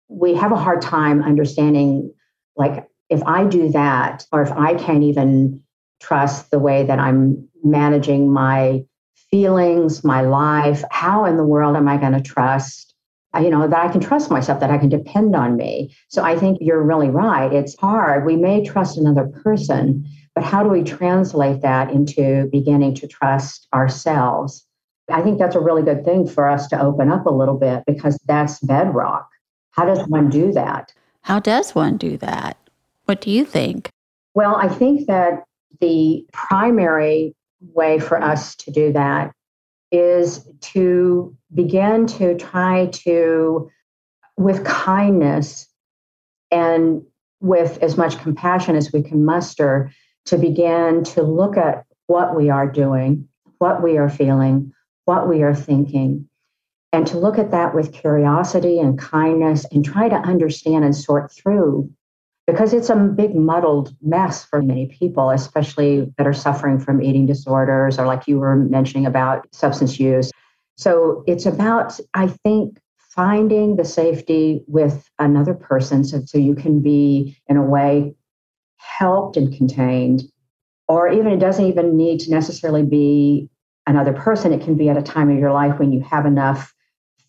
we 0.10 0.36
have 0.36 0.52
a 0.52 0.58
hard 0.58 0.82
time 0.82 1.24
understanding 1.24 2.14
like, 2.56 2.86
if 3.10 3.24
I 3.24 3.46
do 3.46 3.70
that, 3.70 4.26
or 4.32 4.44
if 4.44 4.52
I 4.52 4.76
can't 4.76 5.04
even 5.04 5.64
trust 6.00 6.52
the 6.52 6.60
way 6.60 6.84
that 6.86 7.00
I'm 7.00 7.48
managing 7.64 8.32
my 8.32 8.84
feelings, 9.32 10.04
my 10.04 10.22
life. 10.22 10.84
How 10.92 11.26
in 11.26 11.38
the 11.38 11.44
world 11.44 11.76
am 11.76 11.88
I 11.88 11.98
going 11.98 12.14
to 12.14 12.22
trust? 12.22 12.94
Uh, 13.36 13.40
you 13.40 13.50
know, 13.50 13.68
that 13.68 13.86
I 13.86 13.92
can 13.92 14.02
trust 14.02 14.32
myself, 14.32 14.60
that 14.60 14.72
I 14.72 14.78
can 14.78 14.90
depend 14.90 15.36
on 15.36 15.56
me. 15.56 15.96
So 16.10 16.24
I 16.24 16.36
think 16.38 16.58
you're 16.62 16.84
really 16.84 17.10
right. 17.10 17.52
It's 17.54 17.76
hard. 17.80 18.26
We 18.26 18.36
may 18.36 18.66
trust 18.66 18.98
another 18.98 19.28
person, 19.44 20.06
but 20.34 20.44
how 20.44 20.64
do 20.64 20.70
we 20.70 20.84
translate 20.84 21.62
that 21.62 21.92
into 21.92 22.50
beginning 22.52 22.96
to 22.96 23.08
trust 23.08 23.68
ourselves? 23.74 24.66
I 25.12 25.22
think 25.22 25.40
that's 25.40 25.56
a 25.56 25.60
really 25.60 25.84
good 25.84 26.06
thing 26.06 26.28
for 26.28 26.48
us 26.48 26.68
to 26.68 26.82
open 26.82 27.12
up 27.12 27.26
a 27.26 27.32
little 27.32 27.58
bit 27.58 27.84
because 27.86 28.18
that's 28.26 28.60
bedrock. 28.60 29.28
How 29.72 29.86
does 29.86 30.08
one 30.08 30.30
do 30.30 30.52
that? 30.54 30.94
How 31.22 31.40
does 31.40 31.76
one 31.76 31.98
do 31.98 32.18
that? 32.18 32.58
What 33.06 33.22
do 33.22 33.32
you 33.32 33.46
think? 33.46 33.90
Well, 34.34 34.56
I 34.56 34.68
think 34.68 35.08
that 35.08 35.44
the 35.82 36.26
primary 36.34 37.36
way 37.74 38.00
for 38.00 38.22
us 38.22 38.56
to 38.56 38.72
do 38.72 38.94
that 38.94 39.34
is 39.92 40.48
to 40.62 41.36
begin 41.54 42.06
to 42.06 42.38
try 42.38 42.88
to, 42.88 43.70
with 44.38 44.64
kindness 44.64 45.68
and 46.52 47.04
with 47.42 47.82
as 47.82 47.98
much 47.98 48.20
compassion 48.20 48.76
as 48.76 48.92
we 48.92 49.02
can 49.02 49.26
muster, 49.26 49.92
to 50.26 50.38
begin 50.38 51.04
to 51.04 51.24
look 51.24 51.58
at 51.58 51.86
what 52.08 52.36
we 52.36 52.50
are 52.50 52.70
doing, 52.70 53.28
what 53.58 53.82
we 53.82 53.98
are 53.98 54.10
feeling, 54.10 54.74
what 55.10 55.28
we 55.28 55.42
are 55.42 55.56
thinking, 55.56 56.30
and 56.94 57.08
to 57.08 57.18
look 57.18 57.40
at 57.40 57.50
that 57.50 57.74
with 57.74 57.92
curiosity 57.92 58.80
and 58.80 59.00
kindness 59.00 59.66
and 59.72 59.84
try 59.84 60.08
to 60.08 60.16
understand 60.16 60.86
and 60.86 60.96
sort 60.96 61.32
through 61.32 61.90
because 62.46 62.74
it's 62.74 62.92
a 62.92 62.96
big 62.96 63.34
muddled 63.34 63.96
mess 64.04 64.46
for 64.46 64.62
many 64.62 64.86
people, 64.86 65.32
especially 65.32 66.14
that 66.18 66.28
are 66.28 66.34
suffering 66.34 66.80
from 66.80 67.02
eating 67.02 67.26
disorders 67.26 67.98
or 67.98 68.06
like 68.06 68.28
you 68.28 68.38
were 68.38 68.56
mentioning 68.56 69.08
about 69.08 69.48
substance 69.52 70.00
use. 70.00 70.32
So 70.78 71.24
it's 71.26 71.48
about, 71.48 72.00
I 72.14 72.28
think, 72.28 72.78
finding 72.98 73.78
the 73.78 73.86
safety 73.86 74.62
with 74.68 75.10
another 75.18 75.56
person 75.56 76.04
so, 76.04 76.22
so 76.24 76.38
you 76.38 76.54
can 76.54 76.82
be, 76.82 77.36
in 77.48 77.58
a 77.58 77.66
way, 77.66 78.14
helped 78.78 79.38
and 79.38 79.52
contained. 79.58 80.22
Or 80.88 81.10
even 81.10 81.32
it 81.32 81.40
doesn't 81.40 81.66
even 81.66 81.98
need 81.98 82.20
to 82.22 82.30
necessarily 82.30 82.84
be 82.84 83.50
another 83.90 84.14
person. 84.14 84.54
It 84.54 84.62
can 84.62 84.76
be 84.76 84.88
at 84.88 84.98
a 84.98 85.02
time 85.02 85.32
of 85.32 85.40
your 85.40 85.52
life 85.52 85.80
when 85.80 85.92
you 85.92 86.02
have 86.02 86.26
enough 86.26 86.74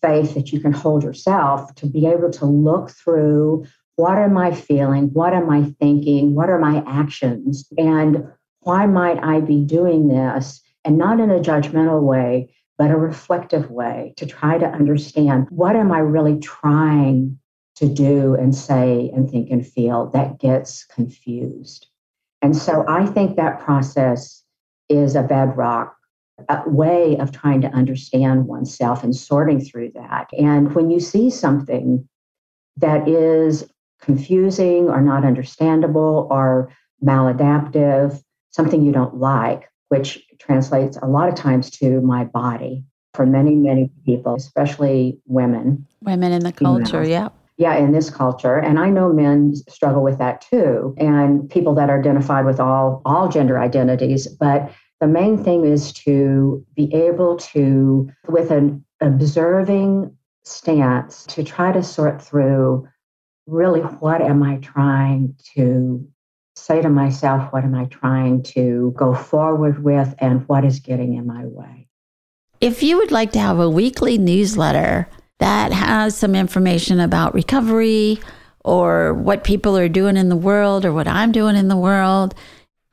faith 0.01 0.35
that 0.35 0.51
you 0.51 0.59
can 0.59 0.71
hold 0.71 1.03
yourself 1.03 1.73
to 1.75 1.87
be 1.87 2.05
able 2.05 2.29
to 2.31 2.45
look 2.45 2.91
through 2.91 3.65
what 3.95 4.17
am 4.17 4.37
I 4.37 4.53
feeling? 4.53 5.09
What 5.13 5.33
am 5.33 5.49
I 5.49 5.63
thinking? 5.79 6.33
What 6.33 6.49
are 6.49 6.59
my 6.59 6.83
actions? 6.87 7.67
And 7.77 8.25
why 8.61 8.85
might 8.85 9.21
I 9.21 9.41
be 9.41 9.65
doing 9.65 10.07
this? 10.07 10.61
And 10.85 10.97
not 10.97 11.19
in 11.19 11.29
a 11.29 11.39
judgmental 11.39 12.01
way, 12.01 12.53
but 12.77 12.89
a 12.89 12.95
reflective 12.95 13.69
way 13.69 14.13
to 14.17 14.25
try 14.25 14.57
to 14.57 14.65
understand 14.65 15.47
what 15.49 15.75
am 15.75 15.91
I 15.91 15.99
really 15.99 16.39
trying 16.39 17.37
to 17.75 17.87
do 17.87 18.35
and 18.35 18.55
say 18.55 19.11
and 19.13 19.29
think 19.29 19.49
and 19.49 19.65
feel 19.65 20.09
that 20.11 20.39
gets 20.39 20.85
confused. 20.85 21.87
And 22.41 22.55
so 22.55 22.85
I 22.87 23.05
think 23.05 23.35
that 23.35 23.59
process 23.59 24.43
is 24.89 25.15
a 25.15 25.23
bedrock 25.23 25.95
a 26.49 26.63
way 26.67 27.17
of 27.17 27.31
trying 27.31 27.61
to 27.61 27.67
understand 27.69 28.47
oneself 28.47 29.03
and 29.03 29.15
sorting 29.15 29.59
through 29.59 29.91
that. 29.95 30.29
And 30.37 30.73
when 30.75 30.91
you 30.91 30.99
see 30.99 31.29
something 31.29 32.07
that 32.77 33.07
is 33.07 33.69
confusing 34.01 34.89
or 34.89 35.01
not 35.01 35.25
understandable 35.25 36.27
or 36.31 36.71
maladaptive, 37.03 38.21
something 38.49 38.83
you 38.83 38.91
don't 38.91 39.17
like, 39.17 39.69
which 39.89 40.23
translates 40.39 40.97
a 40.97 41.07
lot 41.07 41.29
of 41.29 41.35
times 41.35 41.69
to 41.69 42.01
my 42.01 42.23
body 42.23 42.83
for 43.13 43.25
many, 43.25 43.55
many 43.55 43.91
people, 44.05 44.35
especially 44.35 45.19
women. 45.25 45.85
Women 46.01 46.31
in 46.31 46.43
the 46.43 46.51
culture, 46.51 47.03
yeah. 47.03 47.29
Yeah, 47.57 47.75
in 47.75 47.91
this 47.91 48.09
culture. 48.09 48.57
And 48.57 48.79
I 48.79 48.89
know 48.89 49.13
men 49.13 49.53
struggle 49.69 50.01
with 50.01 50.17
that 50.17 50.41
too, 50.41 50.95
and 50.97 51.47
people 51.49 51.75
that 51.75 51.89
are 51.89 51.99
identified 51.99 52.45
with 52.45 52.59
all, 52.59 53.01
all 53.05 53.27
gender 53.27 53.59
identities. 53.59 54.27
But 54.27 54.71
the 55.01 55.07
main 55.07 55.43
thing 55.43 55.65
is 55.65 55.91
to 55.91 56.63
be 56.75 56.93
able 56.93 57.35
to, 57.35 58.09
with 58.29 58.51
an 58.51 58.85
observing 59.01 60.15
stance, 60.45 61.25
to 61.25 61.43
try 61.43 61.71
to 61.71 61.81
sort 61.81 62.21
through 62.21 62.87
really 63.47 63.81
what 63.81 64.21
am 64.21 64.43
I 64.43 64.57
trying 64.57 65.35
to 65.55 66.07
say 66.55 66.83
to 66.83 66.89
myself? 66.89 67.51
What 67.51 67.63
am 67.63 67.73
I 67.73 67.85
trying 67.85 68.43
to 68.43 68.93
go 68.95 69.15
forward 69.15 69.83
with? 69.83 70.13
And 70.19 70.47
what 70.47 70.63
is 70.63 70.79
getting 70.79 71.15
in 71.15 71.25
my 71.25 71.45
way? 71.45 71.87
If 72.61 72.83
you 72.83 72.97
would 72.97 73.11
like 73.11 73.31
to 73.31 73.39
have 73.39 73.59
a 73.59 73.69
weekly 73.69 74.19
newsletter 74.19 75.07
that 75.39 75.71
has 75.71 76.15
some 76.15 76.35
information 76.35 76.99
about 76.99 77.33
recovery 77.33 78.19
or 78.63 79.15
what 79.15 79.43
people 79.43 79.75
are 79.75 79.89
doing 79.89 80.15
in 80.15 80.29
the 80.29 80.35
world 80.35 80.85
or 80.85 80.93
what 80.93 81.07
I'm 81.07 81.31
doing 81.31 81.55
in 81.55 81.69
the 81.69 81.75
world, 81.75 82.35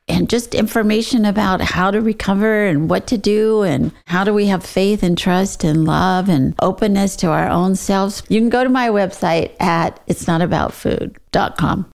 and 0.08 0.28
just 0.28 0.54
information 0.54 1.24
about 1.24 1.60
how 1.60 1.90
to 1.90 2.00
recover 2.00 2.66
and 2.66 2.88
what 2.88 3.06
to 3.08 3.18
do 3.18 3.62
and 3.62 3.92
how 4.06 4.24
do 4.24 4.32
we 4.32 4.46
have 4.46 4.64
faith 4.64 5.02
and 5.02 5.18
trust 5.18 5.64
and 5.64 5.84
love 5.84 6.28
and 6.28 6.54
openness 6.60 7.16
to 7.16 7.28
our 7.28 7.48
own 7.48 7.76
selves, 7.76 8.22
you 8.28 8.40
can 8.40 8.48
go 8.48 8.64
to 8.64 8.70
my 8.70 8.88
website 8.88 9.54
at 9.60 10.04
itsnotaboutfood.com. 10.06 11.90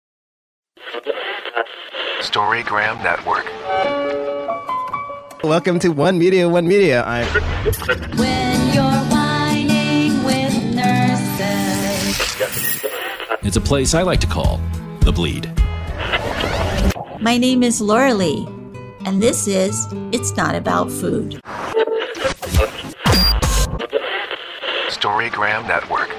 Storygram 2.19 3.01
Network. 3.03 3.45
Welcome 5.43 5.79
to 5.79 5.89
One 5.89 6.19
Media, 6.19 6.47
One 6.47 6.67
Media. 6.67 7.03
I'm 7.03 7.25
When 8.17 8.73
you're 8.73 8.83
whining 9.09 10.23
with 10.23 10.75
nurses. 10.75 12.85
It's 13.41 13.57
a 13.57 13.61
place 13.61 13.95
I 13.95 14.03
like 14.03 14.19
to 14.19 14.27
call 14.27 14.59
The 15.01 15.11
Bleed. 15.11 15.51
My 17.21 17.37
name 17.37 17.61
is 17.61 17.79
Laura 17.79 18.15
Lee, 18.15 18.47
and 19.05 19.21
this 19.21 19.47
is 19.47 19.85
It's 20.11 20.35
Not 20.35 20.55
About 20.55 20.91
Food. 20.91 21.39
Storygram 24.89 25.67
Network. 25.67 26.09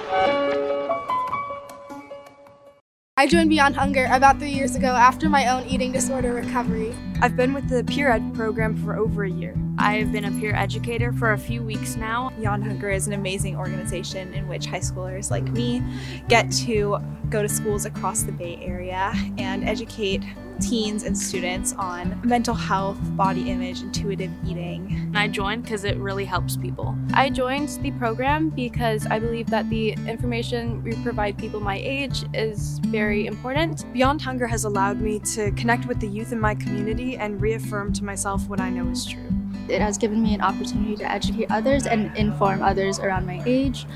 I 3.17 3.27
joined 3.27 3.51
Beyond 3.51 3.75
Hunger 3.75 4.09
about 4.13 4.39
three 4.39 4.53
years 4.53 4.77
ago 4.77 4.89
after 4.89 5.29
my 5.29 5.49
own 5.49 5.67
eating 5.67 5.91
disorder 5.91 6.35
recovery. 6.35 6.95
I've 7.21 7.37
been 7.37 7.53
with 7.53 7.69
the 7.69 7.83
Peer 7.83 8.09
Ed 8.09 8.33
program 8.33 8.77
for 8.77 8.97
over 8.97 9.25
a 9.25 9.31
year. 9.31 9.57
I've 9.79 10.13
been 10.13 10.27
a 10.27 10.31
peer 10.31 10.55
educator 10.55 11.13
for 11.13 11.33
a 11.33 11.39
few 11.39 11.65
weeks 11.65 11.97
now. 11.97 12.31
Beyond 12.39 12.63
Hunger 12.63 12.91
is 12.91 13.09
an 13.09 13.15
amazing 13.15 13.57
organization 13.57 14.33
in 14.35 14.47
which 14.47 14.67
high 14.67 14.79
schoolers 14.79 15.33
like 15.33 15.51
me 15.51 15.83
get 16.29 16.51
to 16.65 16.99
go 17.29 17.43
to 17.43 17.49
schools 17.49 17.87
across 17.87 18.23
the 18.23 18.33
Bay 18.33 18.61
Area 18.63 19.13
and 19.39 19.69
educate 19.69 20.23
teens 20.63 21.03
and 21.03 21.17
students 21.17 21.75
on 21.75 22.19
mental 22.25 22.55
health, 22.55 22.99
body 23.17 23.51
image, 23.51 23.83
intuitive 23.83 24.31
eating. 24.47 24.87
And 24.91 25.19
I 25.19 25.29
joined 25.29 25.65
because 25.65 25.85
it 25.85 25.97
really 25.99 26.25
helps 26.25 26.57
people. 26.57 26.97
I 27.13 27.29
joined 27.31 27.69
the 27.83 27.91
program 27.93 28.49
because 28.49 29.07
I 29.07 29.19
believe 29.19 29.49
that 29.51 29.69
the 29.69 29.93
information 30.09 30.83
we 30.85 30.93
provide 31.03 31.37
people 31.37 31.61
my 31.61 31.79
age 31.79 32.25
is 32.33 32.79
very 32.87 33.27
important. 33.27 33.93
Beyond 33.93 34.23
Hunger 34.23 34.47
has 34.47 34.65
allowed 34.65 35.01
me 35.01 35.19
to 35.35 35.51
connect 35.53 35.87
with 35.87 36.01
the 36.01 36.09
youth 36.09 36.33
in 36.33 36.41
my 36.41 36.55
community 36.55 37.17
and 37.17 37.41
reaffirm 37.41 37.93
to 37.95 38.05
myself 38.05 38.49
what 38.49 38.61
I 38.61 38.71
know 38.71 38.89
is 38.89 39.05
true. 39.05 39.29
It 39.69 39.81
has 39.81 39.99
given 39.99 40.23
me 40.23 40.35
an 40.35 40.41
opportunity 40.41 40.97
to 40.97 41.11
educate 41.11 41.51
others 41.51 41.87
and 41.87 42.17
inform 42.17 42.63
others 42.63 42.99
around 42.99 43.27
my 43.27 43.43
age. 43.47 43.87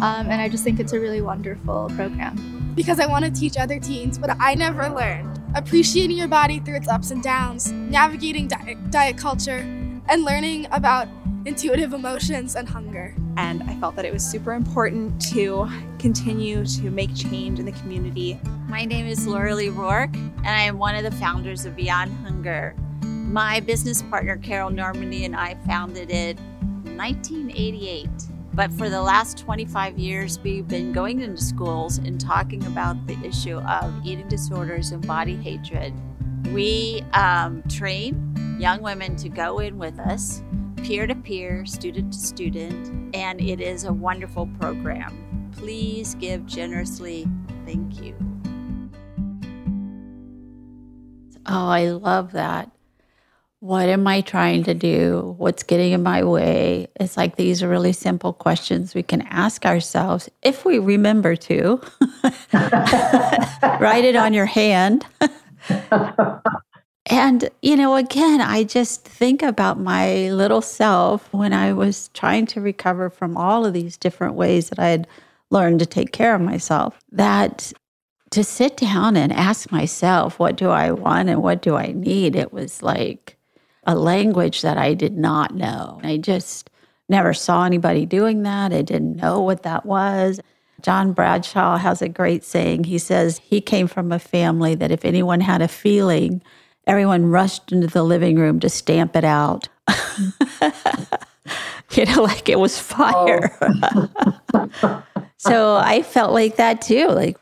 Um, 0.00 0.28
and 0.28 0.40
I 0.40 0.48
just 0.48 0.64
think 0.64 0.80
it's 0.80 0.92
a 0.92 1.00
really 1.00 1.20
wonderful 1.20 1.90
program. 1.94 2.72
Because 2.74 2.98
I 2.98 3.06
want 3.06 3.24
to 3.24 3.30
teach 3.30 3.56
other 3.56 3.78
teens 3.78 4.18
what 4.18 4.36
I 4.40 4.54
never 4.54 4.88
learned 4.88 5.43
appreciating 5.54 6.16
your 6.16 6.28
body 6.28 6.58
through 6.58 6.76
its 6.76 6.88
ups 6.88 7.10
and 7.10 7.22
downs, 7.22 7.70
navigating 7.70 8.48
diet, 8.48 8.90
diet 8.90 9.16
culture, 9.16 9.58
and 10.08 10.24
learning 10.24 10.66
about 10.72 11.08
intuitive 11.46 11.92
emotions 11.92 12.56
and 12.56 12.68
hunger. 12.68 13.14
And 13.36 13.62
I 13.64 13.74
felt 13.76 13.96
that 13.96 14.04
it 14.04 14.12
was 14.12 14.24
super 14.24 14.52
important 14.52 15.20
to 15.32 15.68
continue 15.98 16.64
to 16.64 16.90
make 16.90 17.14
change 17.14 17.58
in 17.58 17.66
the 17.66 17.72
community. 17.72 18.38
My 18.68 18.84
name 18.84 19.06
is 19.06 19.26
Laura 19.26 19.54
Lee 19.54 19.68
Rourke, 19.68 20.14
and 20.14 20.46
I 20.48 20.62
am 20.62 20.78
one 20.78 20.94
of 20.94 21.04
the 21.04 21.12
founders 21.12 21.64
of 21.64 21.76
Beyond 21.76 22.12
Hunger. 22.24 22.74
My 23.02 23.60
business 23.60 24.02
partner, 24.02 24.36
Carol 24.36 24.70
Normandi, 24.70 25.24
and 25.24 25.36
I 25.36 25.54
founded 25.66 26.10
it 26.10 26.38
in 26.84 26.96
1988. 26.96 28.08
But 28.54 28.72
for 28.72 28.88
the 28.88 29.02
last 29.02 29.38
25 29.38 29.98
years, 29.98 30.38
we've 30.38 30.68
been 30.68 30.92
going 30.92 31.22
into 31.22 31.42
schools 31.42 31.98
and 31.98 32.20
talking 32.20 32.64
about 32.66 33.04
the 33.08 33.18
issue 33.24 33.58
of 33.58 33.92
eating 34.06 34.28
disorders 34.28 34.92
and 34.92 35.04
body 35.04 35.34
hatred. 35.34 35.92
We 36.52 37.02
um, 37.14 37.64
train 37.68 38.56
young 38.60 38.80
women 38.80 39.16
to 39.16 39.28
go 39.28 39.58
in 39.58 39.76
with 39.76 39.98
us, 39.98 40.44
peer 40.84 41.08
to 41.08 41.16
peer, 41.16 41.66
student 41.66 42.12
to 42.12 42.18
student, 42.18 43.16
and 43.16 43.40
it 43.40 43.60
is 43.60 43.84
a 43.84 43.92
wonderful 43.92 44.46
program. 44.60 45.50
Please 45.50 46.14
give 46.14 46.46
generously. 46.46 47.26
Thank 47.66 48.00
you. 48.00 48.14
Oh, 51.46 51.66
I 51.66 51.88
love 51.88 52.30
that. 52.32 52.70
What 53.64 53.88
am 53.88 54.06
I 54.06 54.20
trying 54.20 54.62
to 54.64 54.74
do? 54.74 55.36
What's 55.38 55.62
getting 55.62 55.92
in 55.94 56.02
my 56.02 56.22
way? 56.22 56.86
It's 57.00 57.16
like 57.16 57.36
these 57.36 57.62
are 57.62 57.68
really 57.70 57.94
simple 57.94 58.34
questions 58.34 58.94
we 58.94 59.02
can 59.02 59.22
ask 59.22 59.64
ourselves 59.64 60.28
if 60.42 60.66
we 60.66 60.78
remember 60.78 61.34
to. 61.34 61.80
Write 63.80 64.04
it 64.04 64.16
on 64.16 64.34
your 64.34 64.44
hand. 64.44 65.06
and, 67.06 67.48
you 67.62 67.74
know, 67.74 67.96
again, 67.96 68.42
I 68.42 68.64
just 68.64 69.02
think 69.02 69.42
about 69.42 69.80
my 69.80 70.28
little 70.28 70.60
self 70.60 71.32
when 71.32 71.54
I 71.54 71.72
was 71.72 72.10
trying 72.12 72.44
to 72.48 72.60
recover 72.60 73.08
from 73.08 73.34
all 73.34 73.64
of 73.64 73.72
these 73.72 73.96
different 73.96 74.34
ways 74.34 74.68
that 74.68 74.78
I 74.78 74.88
had 74.88 75.06
learned 75.48 75.78
to 75.78 75.86
take 75.86 76.12
care 76.12 76.34
of 76.34 76.42
myself. 76.42 76.98
That 77.12 77.72
to 78.32 78.44
sit 78.44 78.76
down 78.76 79.16
and 79.16 79.32
ask 79.32 79.72
myself, 79.72 80.38
what 80.38 80.56
do 80.56 80.68
I 80.68 80.90
want 80.90 81.30
and 81.30 81.42
what 81.42 81.62
do 81.62 81.76
I 81.76 81.92
need? 81.92 82.36
It 82.36 82.52
was 82.52 82.82
like, 82.82 83.38
a 83.86 83.94
language 83.94 84.62
that 84.62 84.78
I 84.78 84.94
did 84.94 85.16
not 85.16 85.54
know. 85.54 86.00
I 86.02 86.16
just 86.16 86.70
never 87.08 87.34
saw 87.34 87.64
anybody 87.64 88.06
doing 88.06 88.42
that. 88.42 88.72
I 88.72 88.82
didn't 88.82 89.16
know 89.16 89.40
what 89.40 89.62
that 89.62 89.84
was. 89.86 90.40
John 90.82 91.12
Bradshaw 91.12 91.76
has 91.78 92.02
a 92.02 92.08
great 92.08 92.44
saying. 92.44 92.84
He 92.84 92.98
says 92.98 93.38
he 93.38 93.60
came 93.60 93.86
from 93.86 94.12
a 94.12 94.18
family 94.18 94.74
that 94.74 94.90
if 94.90 95.04
anyone 95.04 95.40
had 95.40 95.62
a 95.62 95.68
feeling, 95.68 96.42
everyone 96.86 97.26
rushed 97.26 97.72
into 97.72 97.86
the 97.86 98.02
living 98.02 98.36
room 98.36 98.60
to 98.60 98.68
stamp 98.68 99.16
it 99.16 99.24
out. 99.24 99.68
you 101.92 102.04
know, 102.04 102.22
like 102.22 102.48
it 102.48 102.58
was 102.58 102.78
fire. 102.78 103.56
Oh. 103.62 105.02
so 105.38 105.76
I 105.76 106.02
felt 106.02 106.32
like 106.32 106.56
that 106.56 106.82
too. 106.82 107.08
Like 107.08 107.38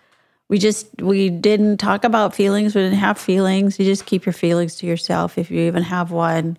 we 0.52 0.58
just 0.58 0.86
we 1.00 1.30
didn't 1.30 1.78
talk 1.78 2.04
about 2.04 2.34
feelings. 2.34 2.74
We 2.74 2.82
didn't 2.82 2.98
have 2.98 3.16
feelings. 3.16 3.78
You 3.78 3.86
just 3.86 4.04
keep 4.04 4.26
your 4.26 4.34
feelings 4.34 4.76
to 4.76 4.86
yourself 4.86 5.38
if 5.38 5.50
you 5.50 5.60
even 5.60 5.82
have 5.82 6.10
one 6.10 6.58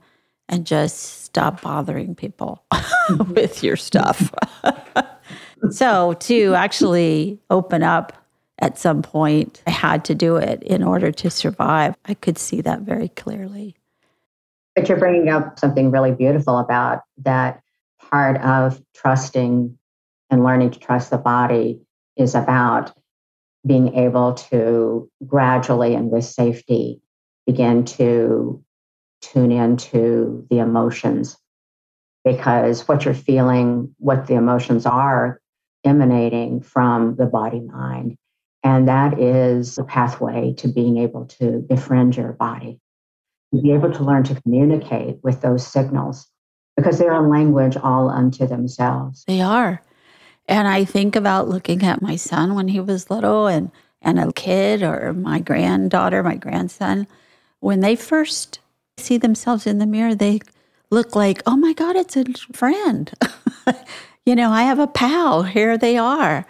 and 0.50 0.66
just 0.66 1.26
stop 1.26 1.62
bothering 1.62 2.16
people 2.16 2.64
with 3.30 3.64
your 3.64 3.78
stuff. 3.78 4.34
So 5.70 6.12
to 6.14 6.56
actually 6.56 7.40
open 7.50 7.84
up 7.84 8.12
at 8.60 8.78
some 8.78 9.02
point 9.02 9.64
i 9.66 9.72
had 9.72 10.04
to 10.06 10.14
do 10.14 10.36
it 10.36 10.62
in 10.62 10.84
order 10.84 11.10
to 11.10 11.30
survive. 11.30 11.96
I 12.04 12.16
could 12.16 12.38
see 12.38 12.60
that 12.60 12.82
very 12.82 13.08
clearly. 13.08 13.78
But 14.76 14.90
you're 14.90 14.98
bringing 14.98 15.30
up 15.30 15.58
something 15.58 15.90
really 15.90 16.12
beautiful 16.12 16.58
about 16.58 17.04
that 17.20 17.64
part 17.98 18.42
of 18.42 18.82
trusting 18.94 19.78
and 20.30 20.44
learning 20.44 20.72
to 20.72 20.80
trust 20.80 21.12
the 21.12 21.18
body 21.18 21.80
is 22.18 22.36
about 22.36 22.92
being 23.66 23.96
able 23.96 24.34
to 24.34 25.10
gradually 25.26 25.96
and 25.96 26.12
with 26.12 26.26
safety 26.26 27.02
begin 27.46 27.86
to 27.86 28.64
tune 29.22 29.52
into 29.52 30.46
the 30.50 30.60
emotions 30.60 31.38
because 32.26 32.88
what 32.88 33.06
you're 33.06 33.14
feeling, 33.14 33.94
what 33.98 34.28
the 34.28 34.36
emotions 34.36 34.86
are 34.86 35.40
emanating 35.86 36.62
from 36.62 37.16
the 37.16 37.26
body 37.26 37.60
mind. 37.60 38.18
And 38.64 38.88
that 38.88 39.20
is 39.20 39.76
the 39.76 39.84
pathway 39.84 40.54
to 40.58 40.70
being 40.70 40.98
able 40.98 41.26
to 41.40 41.66
befriend 41.68 42.16
your 42.16 42.32
body, 42.32 42.80
to 43.54 43.62
be 43.62 43.74
able 43.74 43.92
to 43.92 44.04
learn 44.04 44.24
to 44.26 44.42
communicate 44.42 45.18
with 45.22 45.42
those 45.42 45.68
signals 45.68 46.30
because 46.78 46.98
they're 46.98 47.12
a 47.14 47.30
language 47.30 47.76
all 47.76 48.10
unto 48.10 48.48
themselves. 48.48 49.24
They 49.28 49.42
are. 49.42 49.82
And 50.48 50.68
I 50.68 50.86
think 50.86 51.16
about 51.16 51.48
looking 51.48 51.84
at 51.84 52.02
my 52.02 52.16
son 52.16 52.56
when 52.56 52.68
he 52.68 52.80
was 52.80 53.10
little 53.10 53.48
and, 53.48 53.72
and 54.02 54.20
a 54.20 54.32
kid 54.34 54.84
or 54.84 55.14
my 55.14 55.40
granddaughter, 55.40 56.22
my 56.22 56.36
grandson. 56.36 57.08
When 57.60 57.80
they 57.80 57.96
first 57.96 58.60
see 58.98 59.18
themselves 59.18 59.66
in 59.66 59.78
the 59.78 59.86
mirror, 59.86 60.16
they 60.16 60.42
look 60.90 61.16
like, 61.16 61.42
oh 61.46 61.56
my 61.56 61.74
God, 61.74 61.96
it's 61.96 62.16
a 62.16 62.26
friend. 62.54 63.12
you 64.26 64.36
know, 64.36 64.52
I 64.52 64.64
have 64.64 64.80
a 64.80 64.88
pal. 64.88 65.44
Here 65.44 65.78
they 65.78 65.98
are. 65.98 66.46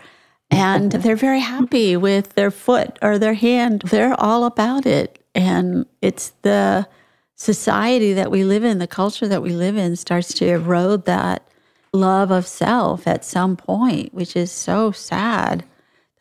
And 0.49 0.91
they're 0.91 1.15
very 1.15 1.39
happy 1.39 1.95
with 1.95 2.33
their 2.33 2.51
foot 2.51 2.97
or 3.01 3.17
their 3.17 3.35
hand. 3.35 3.83
They're 3.83 4.19
all 4.19 4.45
about 4.45 4.85
it. 4.85 5.23
And 5.35 5.85
it's 6.01 6.33
the 6.41 6.87
society 7.35 8.13
that 8.13 8.31
we 8.31 8.43
live 8.43 8.63
in, 8.63 8.77
the 8.79 8.87
culture 8.87 9.27
that 9.27 9.41
we 9.41 9.51
live 9.51 9.77
in 9.77 9.95
starts 9.95 10.33
to 10.35 10.47
erode 10.47 11.05
that 11.05 11.47
love 11.93 12.31
of 12.31 12.47
self 12.47 13.07
at 13.07 13.23
some 13.23 13.55
point, 13.55 14.13
which 14.13 14.35
is 14.35 14.51
so 14.51 14.91
sad 14.91 15.63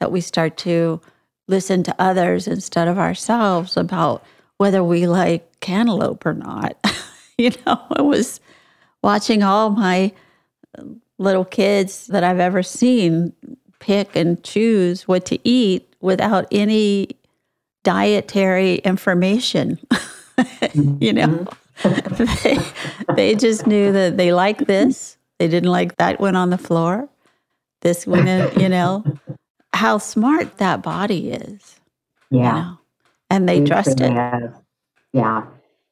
that 0.00 0.12
we 0.12 0.20
start 0.20 0.56
to 0.58 1.00
listen 1.48 1.82
to 1.82 1.94
others 1.98 2.46
instead 2.46 2.88
of 2.88 2.98
ourselves 2.98 3.76
about 3.76 4.24
whether 4.58 4.84
we 4.84 5.06
like 5.06 5.60
cantaloupe 5.60 6.24
or 6.24 6.34
not. 6.34 6.76
you 7.38 7.50
know, 7.66 7.80
it 7.96 8.04
was 8.04 8.40
watching 9.02 9.42
all 9.42 9.70
my 9.70 10.12
little 11.18 11.44
kids 11.44 12.06
that 12.08 12.24
I've 12.24 12.40
ever 12.40 12.62
seen 12.62 13.32
pick 13.78 14.14
and 14.14 14.42
choose 14.44 15.08
what 15.08 15.24
to 15.26 15.38
eat 15.48 15.94
without 16.00 16.46
any 16.52 17.08
dietary 17.82 18.76
information. 18.76 19.78
you 20.74 21.12
know, 21.12 21.46
mm-hmm. 21.78 22.68
they, 23.08 23.14
they 23.14 23.34
just 23.34 23.66
knew 23.66 23.92
that 23.92 24.16
they 24.16 24.32
liked 24.32 24.66
this. 24.66 25.16
They 25.42 25.48
didn't 25.48 25.72
like 25.72 25.96
that 25.96 26.20
one 26.20 26.36
on 26.36 26.50
the 26.50 26.56
floor. 26.56 27.08
This 27.80 28.06
one, 28.06 28.28
in, 28.28 28.60
you 28.60 28.68
know, 28.68 29.04
how 29.72 29.98
smart 29.98 30.58
that 30.58 30.84
body 30.84 31.32
is. 31.32 31.80
you 32.30 32.38
Yeah. 32.38 32.52
know, 32.52 32.78
And 33.28 33.48
they 33.48 33.58
It 33.58 33.66
trust 33.66 34.00
it. 34.00 34.12
is. 34.12 34.52
Yeah, 35.12 35.44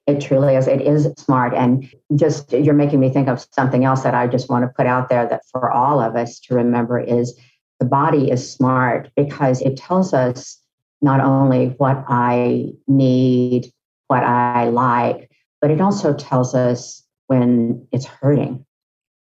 it 0.06 0.20
truly 0.20 0.54
is. 0.54 0.68
It 0.68 0.80
is 0.82 1.12
smart. 1.16 1.52
And 1.52 1.92
just 2.14 2.52
you're 2.52 2.74
making 2.74 3.00
me 3.00 3.10
think 3.10 3.26
of 3.26 3.44
something 3.50 3.84
else 3.84 4.04
that 4.04 4.14
I 4.14 4.28
just 4.28 4.48
want 4.48 4.62
to 4.66 4.68
put 4.68 4.86
out 4.86 5.08
there 5.08 5.26
that 5.26 5.42
for 5.50 5.72
all 5.72 5.98
of 5.98 6.14
us 6.14 6.38
to 6.42 6.54
remember 6.54 7.00
is 7.00 7.36
the 7.80 7.86
body 7.86 8.30
is 8.30 8.48
smart 8.48 9.10
because 9.16 9.60
it 9.62 9.76
tells 9.76 10.14
us 10.14 10.60
not 11.02 11.18
only 11.18 11.70
what 11.78 12.04
I 12.06 12.66
need, 12.86 13.72
what 14.06 14.22
I 14.22 14.68
like, 14.68 15.28
but 15.60 15.72
it 15.72 15.80
also 15.80 16.14
tells 16.14 16.54
us 16.54 17.02
when 17.26 17.88
it's 17.90 18.06
hurting. 18.06 18.64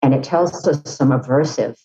And 0.04 0.12
it 0.12 0.22
tells 0.22 0.68
us 0.68 0.82
some 0.84 1.12
aversive 1.12 1.78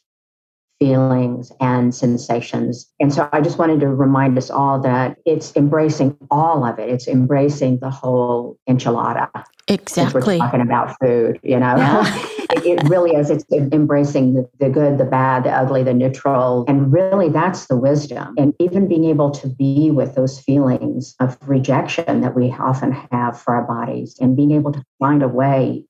feelings 0.78 1.54
and 1.62 1.96
sensations. 1.96 2.92
And 3.00 3.14
so 3.14 3.30
I 3.32 3.40
just 3.40 3.58
wanted 3.58 3.80
to 3.80 3.88
remind 3.88 4.38
us 4.38 4.50
all 4.50 4.78
that 4.82 5.16
it's 5.26 5.56
embracing 5.56 6.18
all 6.30 6.66
of 6.66 6.78
it. 6.80 6.90
It's 6.90 7.08
embracing 7.08 7.80
the 7.80 7.90
whole 7.90 8.58
enchilada. 8.70 9.30
Since 9.88 10.14
we're 10.14 10.38
talking 10.38 10.60
about 10.60 10.98
food, 11.00 11.40
you 11.44 11.60
know, 11.60 11.78
Yeah. 11.78 12.28
it, 12.52 12.66
it 12.66 12.90
really 12.90 13.12
is. 13.12 13.30
It's 13.30 13.46
embracing 13.52 14.34
the, 14.34 14.50
the 14.60 14.70
good, 14.70 14.98
the 14.98 15.06
bad, 15.06 15.46
the 15.46 15.52
ugly, 15.52 15.84
the 15.84 15.94
neutral. 15.94 16.66
And 16.68 16.92
really, 16.92 17.30
that's 17.30 17.68
the 17.68 17.78
wisdom. 17.78 18.34
And 18.38 18.54
even 18.60 18.90
being 18.90 19.06
able 19.06 19.32
to 19.32 19.48
be 19.48 19.92
with 19.92 20.16
those 20.16 20.42
feelings 20.42 21.16
of 21.22 21.38
rejection 21.48 22.20
that 22.20 22.36
we 22.36 22.52
often 22.52 22.92
have 23.12 23.40
for 23.40 23.56
our 23.56 23.64
bodies 23.64 24.18
and 24.20 24.36
being 24.36 24.52
able 24.52 24.74
to 24.74 24.84
find 25.00 25.24
a 25.24 25.28
way 25.30 25.86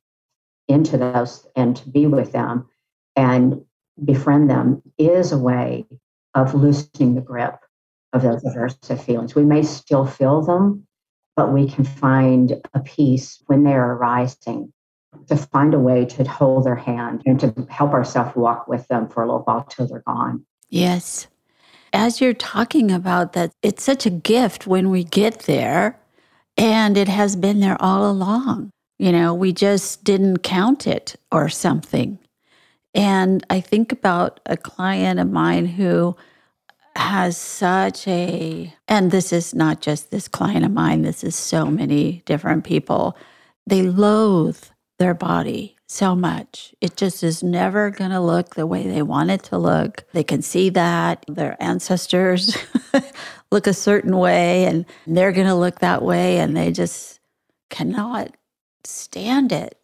into 0.70 0.98
those 0.98 1.46
and 1.56 1.76
to 1.76 1.90
be 1.90 2.06
with 2.06 2.32
them 2.32 2.68
and 3.16 3.62
befriend 4.06 4.50
them 4.50 4.82
is 4.98 5.32
a 5.32 5.38
way 5.38 5.86
of 6.36 6.54
loosening 6.54 7.16
the 7.16 7.22
grip 7.22 7.60
of 8.14 8.22
those 8.22 8.44
aversive 8.44 9.02
feelings. 9.02 9.36
We 9.36 9.44
may 9.44 9.64
still 9.64 10.06
feel 10.06 10.42
them, 10.42 10.88
but 11.36 11.52
we 11.52 11.70
can 11.70 11.84
find 11.84 12.62
a 12.74 12.80
peace 12.80 13.42
when 13.48 13.64
they're 13.64 13.94
arising 13.94 14.72
to 15.28 15.36
find 15.36 15.74
a 15.74 15.80
way 15.80 16.06
to 16.06 16.24
hold 16.24 16.66
their 16.66 16.76
hand 16.76 17.24
and 17.26 17.40
to 17.40 17.68
help 17.70 17.92
ourselves 17.92 18.36
walk 18.36 18.68
with 18.68 18.88
them 18.88 19.10
for 19.10 19.24
a 19.24 19.26
little 19.26 19.42
while 19.42 19.64
till 19.64 19.88
they're 19.88 20.04
gone. 20.06 20.46
Yes. 20.70 21.28
As 21.92 22.22
you're 22.22 22.34
talking 22.34 22.92
about 22.92 23.34
that, 23.34 23.52
it's 23.64 23.84
such 23.84 24.06
a 24.06 24.12
gift 24.12 24.68
when 24.68 24.92
we 24.92 25.04
get 25.04 25.42
there, 25.42 26.00
and 26.56 26.96
it 26.96 27.08
has 27.08 27.36
been 27.36 27.60
there 27.60 27.78
all 27.82 28.10
along. 28.10 28.72
You 29.00 29.14
know, 29.14 29.34
we 29.34 29.54
just 29.54 30.04
didn't 30.04 30.40
count 30.40 30.86
it 30.86 31.16
or 31.32 31.48
something. 31.50 32.20
And 32.94 33.46
I 33.50 33.62
think 33.62 33.92
about 33.92 34.42
a 34.46 34.58
client 34.58 35.20
of 35.20 35.32
mine 35.32 35.66
who 35.66 36.18
has 36.96 37.38
such 37.38 38.08
a, 38.08 38.74
and 38.90 39.10
this 39.10 39.32
is 39.32 39.56
not 39.56 39.80
just 39.80 40.12
this 40.12 40.28
client 40.28 40.66
of 40.66 40.72
mine, 40.72 41.04
this 41.04 41.24
is 41.24 41.36
so 41.36 41.66
many 41.68 42.24
different 42.26 42.66
people. 42.66 43.16
They 43.66 43.84
loathe 43.84 44.62
their 44.98 45.14
body 45.14 45.78
so 45.88 46.14
much. 46.14 46.76
It 46.82 46.98
just 46.98 47.24
is 47.24 47.42
never 47.42 47.90
going 47.90 48.12
to 48.12 48.20
look 48.20 48.56
the 48.56 48.68
way 48.68 48.86
they 48.86 49.02
want 49.02 49.32
it 49.32 49.44
to 49.44 49.58
look. 49.58 50.04
They 50.12 50.24
can 50.24 50.42
see 50.42 50.70
that 50.72 51.24
their 51.28 51.56
ancestors 51.62 52.58
look 53.52 53.66
a 53.66 53.74
certain 53.74 54.18
way 54.18 54.66
and 54.66 54.86
they're 55.08 55.32
going 55.32 55.48
to 55.48 55.56
look 55.56 55.80
that 55.80 56.02
way, 56.02 56.40
and 56.40 56.56
they 56.56 56.72
just 56.72 57.20
cannot 57.70 58.36
stand 58.84 59.52
it 59.52 59.78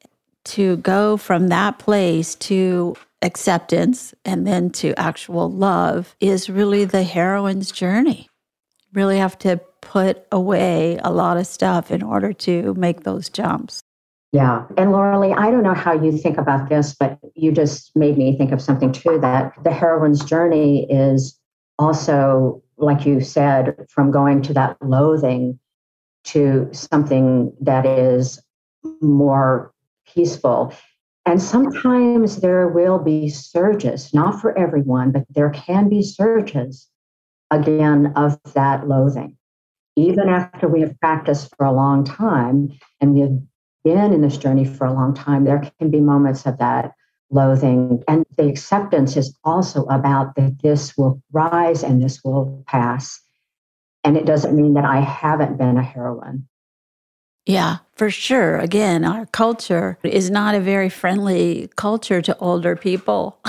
to 0.46 0.78
go 0.78 1.18
from 1.18 1.48
that 1.48 1.80
place 1.80 2.36
to 2.36 2.96
acceptance 3.22 4.14
and 4.24 4.46
then 4.46 4.70
to 4.70 4.98
actual 5.00 5.52
love 5.52 6.16
is 6.20 6.50
really 6.50 6.86
the 6.86 7.04
heroine's 7.04 7.72
journey. 7.72 8.30
Really 8.94 9.18
have 9.18 9.38
to 9.40 9.60
put 9.82 10.26
away 10.32 11.00
a 11.04 11.12
lot 11.12 11.38
of 11.38 11.48
stuff 11.48 11.92
in 11.92 12.02
order 12.02 12.34
to 12.34 12.74
make 12.76 13.04
those 13.04 13.30
jumps. 13.30 13.82
Yeah. 14.32 14.66
And 14.78 14.92
Laura 14.92 15.20
Lee, 15.20 15.34
I 15.34 15.50
don't 15.50 15.64
know 15.64 15.74
how 15.74 15.94
you 15.94 16.18
think 16.18 16.38
about 16.38 16.70
this, 16.70 16.94
but 16.94 17.18
you 17.36 17.52
just 17.52 17.96
made 17.96 18.18
me 18.18 18.38
think 18.38 18.52
of 18.52 18.62
something 18.62 18.92
too 18.92 19.18
that 19.22 19.54
the 19.64 19.72
heroine's 19.72 20.24
journey 20.26 20.92
is 20.92 21.40
also, 21.80 22.62
like 22.78 23.06
you 23.06 23.22
said, 23.22 23.86
from 23.90 24.12
going 24.12 24.42
to 24.44 24.54
that 24.54 24.78
loathing 24.82 25.60
to 26.26 26.68
something 26.74 27.54
that 27.62 27.86
is 27.86 28.42
more 29.02 29.74
peaceful. 30.08 30.74
And 31.26 31.42
sometimes 31.42 32.42
there 32.42 32.68
will 32.68 33.00
be 33.00 33.30
surges, 33.30 34.14
not 34.14 34.40
for 34.40 34.58
everyone, 34.58 35.12
but 35.12 35.26
there 35.30 35.50
can 35.50 35.90
be 35.90 36.04
surges 36.04 36.88
again 37.50 38.14
of 38.16 38.40
that 38.54 38.88
loathing. 38.88 39.36
Even 39.96 40.30
after 40.30 40.68
we 40.68 40.82
have 40.82 41.00
practiced 41.00 41.56
for 41.56 41.66
a 41.66 41.72
long 41.72 42.04
time 42.04 42.72
and 43.02 43.14
we 43.14 43.22
have 43.22 43.40
been 43.84 44.14
in 44.14 44.22
this 44.22 44.38
journey 44.38 44.66
for 44.66 44.86
a 44.86 44.94
long 44.94 45.14
time, 45.14 45.46
there 45.46 45.72
can 45.80 45.90
be 45.90 46.00
moments 46.00 46.46
of 46.46 46.58
that 46.60 46.92
loathing. 47.32 48.04
And 48.08 48.26
the 48.38 48.48
acceptance 48.48 49.18
is 49.18 49.36
also 49.44 49.86
about 49.86 50.36
that 50.36 50.62
this 50.62 50.98
will 50.98 51.22
rise 51.32 51.84
and 51.84 52.04
this 52.04 52.24
will 52.24 52.64
pass. 52.68 53.22
And 54.04 54.18
it 54.18 54.26
doesn't 54.26 54.56
mean 54.56 54.74
that 54.76 54.86
I 54.86 55.00
haven't 55.00 55.58
been 55.58 55.78
a 55.78 55.84
heroine. 55.84 56.48
Yeah, 57.46 57.78
for 57.96 58.10
sure. 58.10 58.58
Again, 58.58 59.06
our 59.06 59.28
culture 59.28 59.98
is 60.04 60.32
not 60.32 60.56
a 60.56 60.60
very 60.60 60.90
friendly 60.90 61.70
culture 61.76 62.22
to 62.22 62.38
older 62.40 62.76
people. 62.76 63.40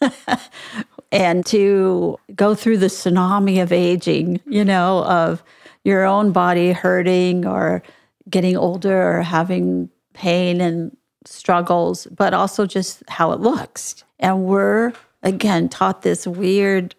and 1.12 1.46
to 1.46 2.18
go 2.34 2.54
through 2.54 2.78
the 2.78 2.86
tsunami 2.86 3.62
of 3.62 3.70
aging, 3.70 4.40
you 4.46 4.64
know, 4.64 5.04
of 5.04 5.42
your 5.84 6.04
own 6.04 6.32
body 6.32 6.72
hurting 6.72 7.46
or 7.46 7.82
getting 8.28 8.56
older 8.56 9.18
or 9.18 9.22
having 9.22 9.88
pain 10.14 10.60
and 10.60 10.96
struggles, 11.24 12.06
but 12.10 12.34
also 12.34 12.66
just 12.66 13.02
how 13.08 13.30
it 13.32 13.40
looks. 13.40 14.02
And 14.18 14.44
we're, 14.44 14.92
again, 15.22 15.68
taught 15.68 16.02
this 16.02 16.26
weird 16.26 16.94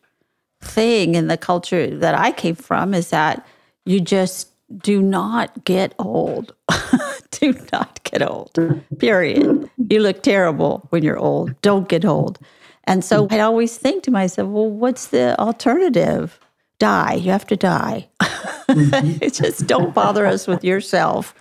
thing 0.61 1.15
in 1.15 1.27
the 1.27 1.37
culture 1.37 1.97
that 1.97 2.15
I 2.15 2.31
came 2.31 2.55
from 2.55 2.93
is 2.93 3.09
that 3.09 3.45
you 3.85 3.99
just 3.99 4.49
do 4.77 5.01
not 5.01 5.63
get 5.65 5.93
old. 5.99 6.53
do 7.31 7.53
not 7.71 8.03
get 8.03 8.21
old, 8.21 8.57
period. 8.99 9.69
You 9.89 9.99
look 9.99 10.23
terrible 10.23 10.87
when 10.89 11.03
you're 11.03 11.17
old. 11.17 11.59
Don't 11.61 11.87
get 11.87 12.05
old. 12.05 12.39
And 12.85 13.03
so 13.03 13.27
I 13.31 13.39
always 13.39 13.77
think 13.77 14.03
to 14.03 14.11
myself, 14.11 14.49
well, 14.49 14.69
what's 14.69 15.07
the 15.07 15.37
alternative? 15.39 16.39
Die. 16.77 17.13
You 17.13 17.31
have 17.31 17.47
to 17.47 17.55
die. 17.55 18.07
Mm-hmm. 18.21 19.27
just 19.31 19.65
don't 19.65 19.93
bother 19.93 20.25
us 20.25 20.47
with 20.47 20.63
yourself. 20.63 21.33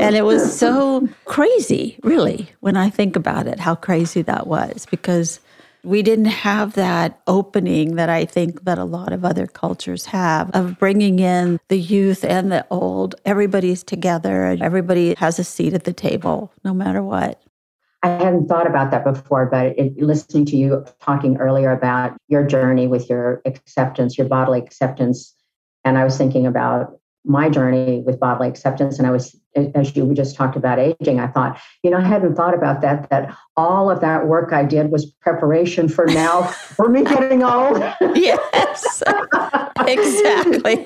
And 0.00 0.16
it 0.16 0.24
was 0.24 0.58
so 0.58 1.06
crazy, 1.26 1.98
really, 2.02 2.50
when 2.60 2.76
I 2.76 2.88
think 2.88 3.14
about 3.14 3.46
it, 3.46 3.60
how 3.60 3.74
crazy 3.74 4.22
that 4.22 4.46
was 4.46 4.86
because 4.90 5.38
we 5.84 6.02
didn't 6.02 6.26
have 6.26 6.74
that 6.74 7.20
opening 7.26 7.96
that 7.96 8.08
I 8.08 8.24
think 8.24 8.64
that 8.64 8.78
a 8.78 8.84
lot 8.84 9.12
of 9.12 9.24
other 9.24 9.46
cultures 9.46 10.06
have 10.06 10.50
of 10.54 10.78
bringing 10.78 11.18
in 11.18 11.58
the 11.68 11.78
youth 11.78 12.24
and 12.24 12.52
the 12.52 12.66
old. 12.70 13.14
Everybody's 13.24 13.82
together 13.82 14.56
everybody 14.60 15.14
has 15.18 15.38
a 15.38 15.44
seat 15.44 15.74
at 15.74 15.84
the 15.84 15.92
table, 15.92 16.52
no 16.64 16.72
matter 16.72 17.02
what. 17.02 17.42
I 18.04 18.08
hadn't 18.08 18.48
thought 18.48 18.66
about 18.66 18.90
that 18.90 19.04
before, 19.04 19.46
but 19.46 19.78
it, 19.78 19.96
listening 19.96 20.44
to 20.46 20.56
you 20.56 20.84
talking 21.00 21.36
earlier 21.36 21.70
about 21.70 22.16
your 22.28 22.44
journey 22.44 22.88
with 22.88 23.08
your 23.08 23.42
acceptance, 23.44 24.18
your 24.18 24.26
bodily 24.26 24.58
acceptance, 24.58 25.34
and 25.84 25.96
I 25.96 26.04
was 26.04 26.16
thinking 26.16 26.46
about 26.46 26.98
my 27.24 27.48
journey 27.48 28.02
with 28.04 28.18
bodily 28.18 28.48
acceptance, 28.48 28.98
and 28.98 29.06
I 29.06 29.10
was, 29.10 29.36
as 29.54 29.94
you 29.94 30.12
just 30.12 30.34
talked 30.34 30.56
about 30.56 30.78
aging, 30.78 31.20
I 31.20 31.28
thought, 31.28 31.60
you 31.82 31.90
know, 31.90 31.98
I 31.98 32.04
hadn't 32.04 32.34
thought 32.34 32.54
about 32.54 32.80
that. 32.80 33.08
That 33.10 33.36
all 33.56 33.90
of 33.90 34.00
that 34.00 34.26
work 34.26 34.52
I 34.52 34.64
did 34.64 34.90
was 34.90 35.06
preparation 35.06 35.88
for 35.88 36.06
now 36.06 36.42
for 36.76 36.88
me 36.88 37.04
getting 37.04 37.44
old. 37.44 37.78
yes, 38.16 39.02
exactly, 39.86 40.82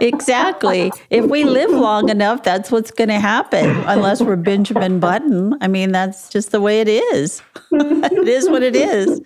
exactly. 0.00 0.92
If 1.08 1.24
we 1.26 1.44
live 1.44 1.70
long 1.70 2.10
enough, 2.10 2.42
that's 2.42 2.70
what's 2.70 2.90
going 2.90 3.08
to 3.08 3.20
happen. 3.20 3.70
Unless 3.86 4.20
we're 4.20 4.36
Benjamin 4.36 5.00
Button, 5.00 5.56
I 5.62 5.68
mean, 5.68 5.92
that's 5.92 6.28
just 6.28 6.50
the 6.50 6.60
way 6.60 6.80
it 6.80 6.88
is. 6.88 7.42
it 7.72 8.28
is 8.28 8.50
what 8.50 8.62
it 8.62 8.76
is. 8.76 9.20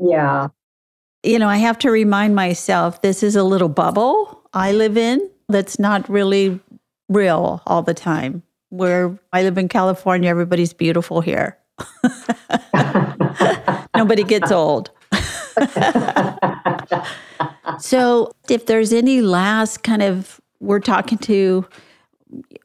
Yeah. 0.00 0.48
You 1.24 1.38
know, 1.38 1.48
I 1.48 1.56
have 1.56 1.78
to 1.78 1.90
remind 1.90 2.34
myself 2.34 3.02
this 3.02 3.22
is 3.22 3.36
a 3.36 3.44
little 3.44 3.68
bubble 3.68 4.42
I 4.52 4.72
live 4.72 4.98
in 4.98 5.30
that's 5.48 5.78
not 5.78 6.08
really 6.08 6.60
real 7.08 7.62
all 7.66 7.82
the 7.82 7.94
time. 7.94 8.42
Where 8.70 9.18
I 9.32 9.42
live 9.42 9.58
in 9.58 9.68
California, 9.68 10.30
everybody's 10.30 10.72
beautiful 10.72 11.20
here. 11.20 11.58
Nobody 13.96 14.24
gets 14.24 14.50
old. 14.50 14.90
so, 17.78 18.32
if 18.48 18.66
there's 18.66 18.92
any 18.92 19.20
last 19.20 19.82
kind 19.82 20.02
of, 20.02 20.40
we're 20.60 20.80
talking 20.80 21.18
to 21.18 21.66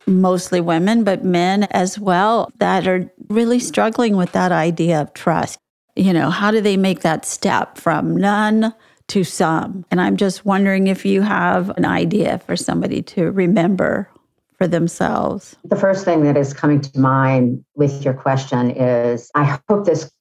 mostly 0.06 0.62
women, 0.62 1.04
but 1.04 1.24
men 1.26 1.63
as 1.72 2.00
well 2.00 2.50
that 2.60 2.88
are 2.88 3.12
really 3.28 3.60
struggling 3.60 4.16
with 4.16 4.32
that 4.32 4.52
idea 4.52 5.02
of 5.02 5.13
trust. 5.13 5.60
You 5.96 6.13
know, 6.13 6.30
how 6.30 6.52
do 6.52 6.62
they 6.62 6.78
make 6.78 7.02
that 7.02 7.26
step 7.26 7.78
from 7.78 8.16
none 8.16 8.74
to 9.10 9.24
some? 9.24 9.86
And 9.91 10.02
I'm 10.02 10.17
just 10.17 10.46
wondering 10.46 10.88
if 10.88 11.06
you 11.06 11.22
have 11.22 11.70
an 11.78 11.86
idea 11.86 12.39
for 12.39 12.56
somebody 12.56 13.02
to 13.04 13.32
remember 13.32 14.10
for 14.58 14.67
themselves. 14.67 15.56
The 15.63 15.76
first 15.76 16.04
thing 16.04 16.24
that 16.24 16.36
is 16.36 16.54
coming 16.54 16.82
to 16.82 17.00
mind 17.00 17.63
with 17.76 18.04
your 18.04 18.13
question 18.13 18.72
is 18.72 19.30
I 19.36 19.60
hope 19.70 19.86
this 19.86 20.12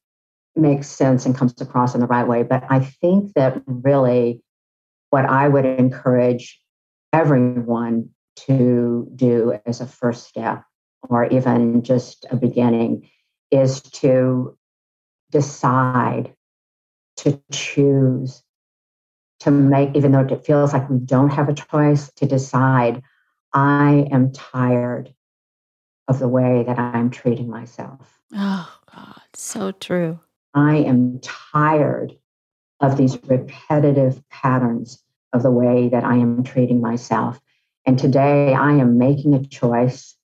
makes 0.55 0.89
sense 0.89 1.27
and 1.27 1.37
comes 1.37 1.61
across 1.61 1.95
in 1.95 2.01
the 2.01 2.07
right 2.07 2.27
way, 2.27 2.43
but 2.43 2.65
I 2.71 2.81
think 2.81 3.35
that 3.35 3.63
really 3.67 4.43
what 5.11 5.25
I 5.25 5.49
would 5.49 5.65
encourage 5.65 6.61
everyone 7.13 8.11
to 8.37 9.11
do 9.15 9.59
as 9.65 9.81
a 9.81 9.87
first 9.87 10.29
step 10.29 10.63
or 11.09 11.27
even 11.27 11.83
just 11.83 12.27
a 12.31 12.37
beginning 12.37 13.09
is 13.51 13.81
to 13.81 14.57
decide 15.31 16.35
to 17.19 17.41
choose 17.51 18.43
to 19.41 19.51
make 19.51 19.95
even 19.97 20.13
though 20.13 20.21
it 20.21 20.45
feels 20.45 20.73
like 20.73 20.89
we 20.89 20.99
don't 20.99 21.31
have 21.31 21.49
a 21.49 21.55
choice 21.55 22.11
to 22.17 22.27
decide 22.27 23.03
i 23.53 24.07
am 24.13 24.33
tired 24.33 25.13
of 26.09 26.19
the 26.19 26.29
way 26.29 26.65
that 26.67 26.79
i'm 26.79 27.11
treating 27.11 27.49
myself 27.49 28.19
Oh, 28.35 28.69
God, 28.95 29.21
so 29.35 29.73
true. 29.73 30.21
i 30.55 30.77
am 30.77 31.21
tired 31.21 32.17
of 32.81 32.97
these 32.97 33.19
repetitive 33.25 34.23
patterns 34.29 35.03
of 35.33 35.43
the 35.43 35.51
way 35.51 35.89
that 35.89 36.05
i 36.05 36.15
am 36.17 36.43
treating 36.45 36.81
myself 36.81 37.41
and 37.89 37.97
today 37.97 38.53
I 38.53 38.73
am 38.73 38.99
making 38.99 39.33
a 39.35 39.45
choice. 39.45 40.17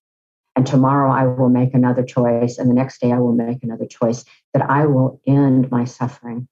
And 0.56 0.66
tomorrow 0.66 1.12
I 1.12 1.26
will 1.26 1.48
make 1.48 1.74
another 1.74 2.02
choice. 2.02 2.58
And 2.58 2.68
the 2.68 2.74
next 2.74 3.00
day 3.00 3.12
I 3.12 3.18
will 3.18 3.32
make 3.34 3.62
another 3.62 3.86
choice 3.86 4.24
that 4.52 4.68
I 4.68 4.86
will 4.86 5.20
end 5.28 5.70
my 5.70 5.84
suffering. 5.84 6.48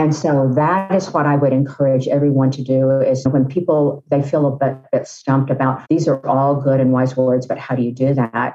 And 0.00 0.16
so 0.16 0.50
that 0.54 0.94
is 0.94 1.10
what 1.10 1.26
I 1.26 1.36
would 1.36 1.52
encourage 1.52 2.08
everyone 2.08 2.50
to 2.52 2.62
do 2.62 3.02
is 3.02 3.28
when 3.28 3.44
people 3.44 4.02
they 4.08 4.22
feel 4.22 4.46
a 4.46 4.56
bit, 4.56 4.78
bit 4.90 5.06
stumped 5.06 5.50
about 5.50 5.86
these 5.90 6.08
are 6.08 6.26
all 6.26 6.58
good 6.58 6.80
and 6.80 6.90
wise 6.90 7.18
words, 7.18 7.46
but 7.46 7.58
how 7.58 7.76
do 7.76 7.82
you 7.82 7.92
do 7.92 8.14
that? 8.14 8.54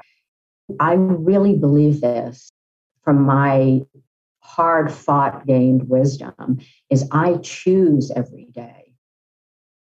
I 0.80 0.94
really 0.94 1.54
believe 1.56 2.00
this 2.00 2.50
from 3.04 3.22
my 3.22 3.82
hard 4.40 4.90
fought 4.90 5.46
gained 5.46 5.88
wisdom 5.88 6.58
is 6.90 7.08
I 7.12 7.36
choose 7.44 8.10
every 8.10 8.46
day 8.46 8.94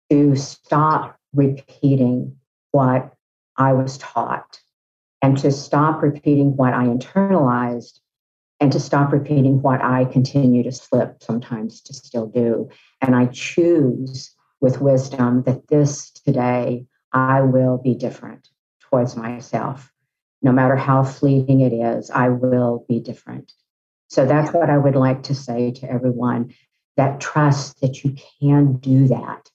to 0.10 0.36
stop 0.36 1.18
repeating 1.34 2.36
what 2.72 3.14
I 3.56 3.72
was 3.72 3.98
taught 4.00 4.60
and 5.22 5.38
to 5.38 5.50
stop 5.50 6.02
repeating 6.02 6.58
what 6.58 6.74
I 6.74 6.88
internalized 6.88 8.02
and 8.64 8.72
to 8.72 8.80
stop 8.80 9.12
repeating 9.12 9.62
what 9.62 9.82
I 9.84 10.06
continue 10.06 10.64
to 10.64 10.72
slip 10.72 11.22
sometimes 11.22 11.82
to 11.82 11.94
still 11.94 12.28
do. 12.28 12.70
And 13.02 13.14
I 13.14 13.26
choose 13.26 14.34
with 14.62 14.80
wisdom 14.80 15.44
that 15.44 15.68
this 15.68 16.12
today 16.12 16.86
I 17.12 17.42
will 17.42 17.78
be 17.78 17.94
different 17.94 18.48
towards 18.80 19.18
myself. 19.18 19.92
No 20.42 20.54
matter 20.54 20.78
how 20.78 21.04
fleeting 21.04 21.60
it 21.60 21.74
is, 21.74 22.10
I 22.10 22.30
will 22.30 22.86
be 22.88 23.02
different. 23.02 23.52
So 24.08 24.26
that's 24.26 24.54
what 24.54 24.70
I 24.70 24.78
would 24.78 24.96
like 24.96 25.24
to 25.24 25.36
say 25.36 25.72
to 25.72 25.92
everyone 25.92 26.54
that 26.96 27.20
trust 27.20 27.82
that 27.82 28.06
you 28.06 28.16
can 28.40 28.78
do 28.78 29.10
that. 29.10 29.50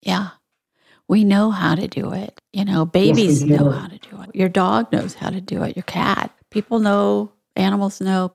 Yeah. 0.00 0.28
We 1.08 1.24
know 1.24 1.50
how 1.50 1.74
to 1.74 1.88
do 1.88 2.12
it. 2.12 2.40
You 2.52 2.66
know, 2.66 2.86
babies 2.86 3.42
do. 3.42 3.48
know 3.48 3.70
how 3.70 3.88
to 3.88 3.98
do 3.98 4.22
it. 4.22 4.30
Your 4.32 4.48
dog 4.48 4.92
knows 4.92 5.14
how 5.14 5.30
to 5.30 5.40
do 5.40 5.64
it. 5.64 5.76
Your 5.76 5.82
cat. 5.82 6.30
People 6.50 6.78
know, 6.78 7.32
animals 7.56 8.00
know. 8.00 8.34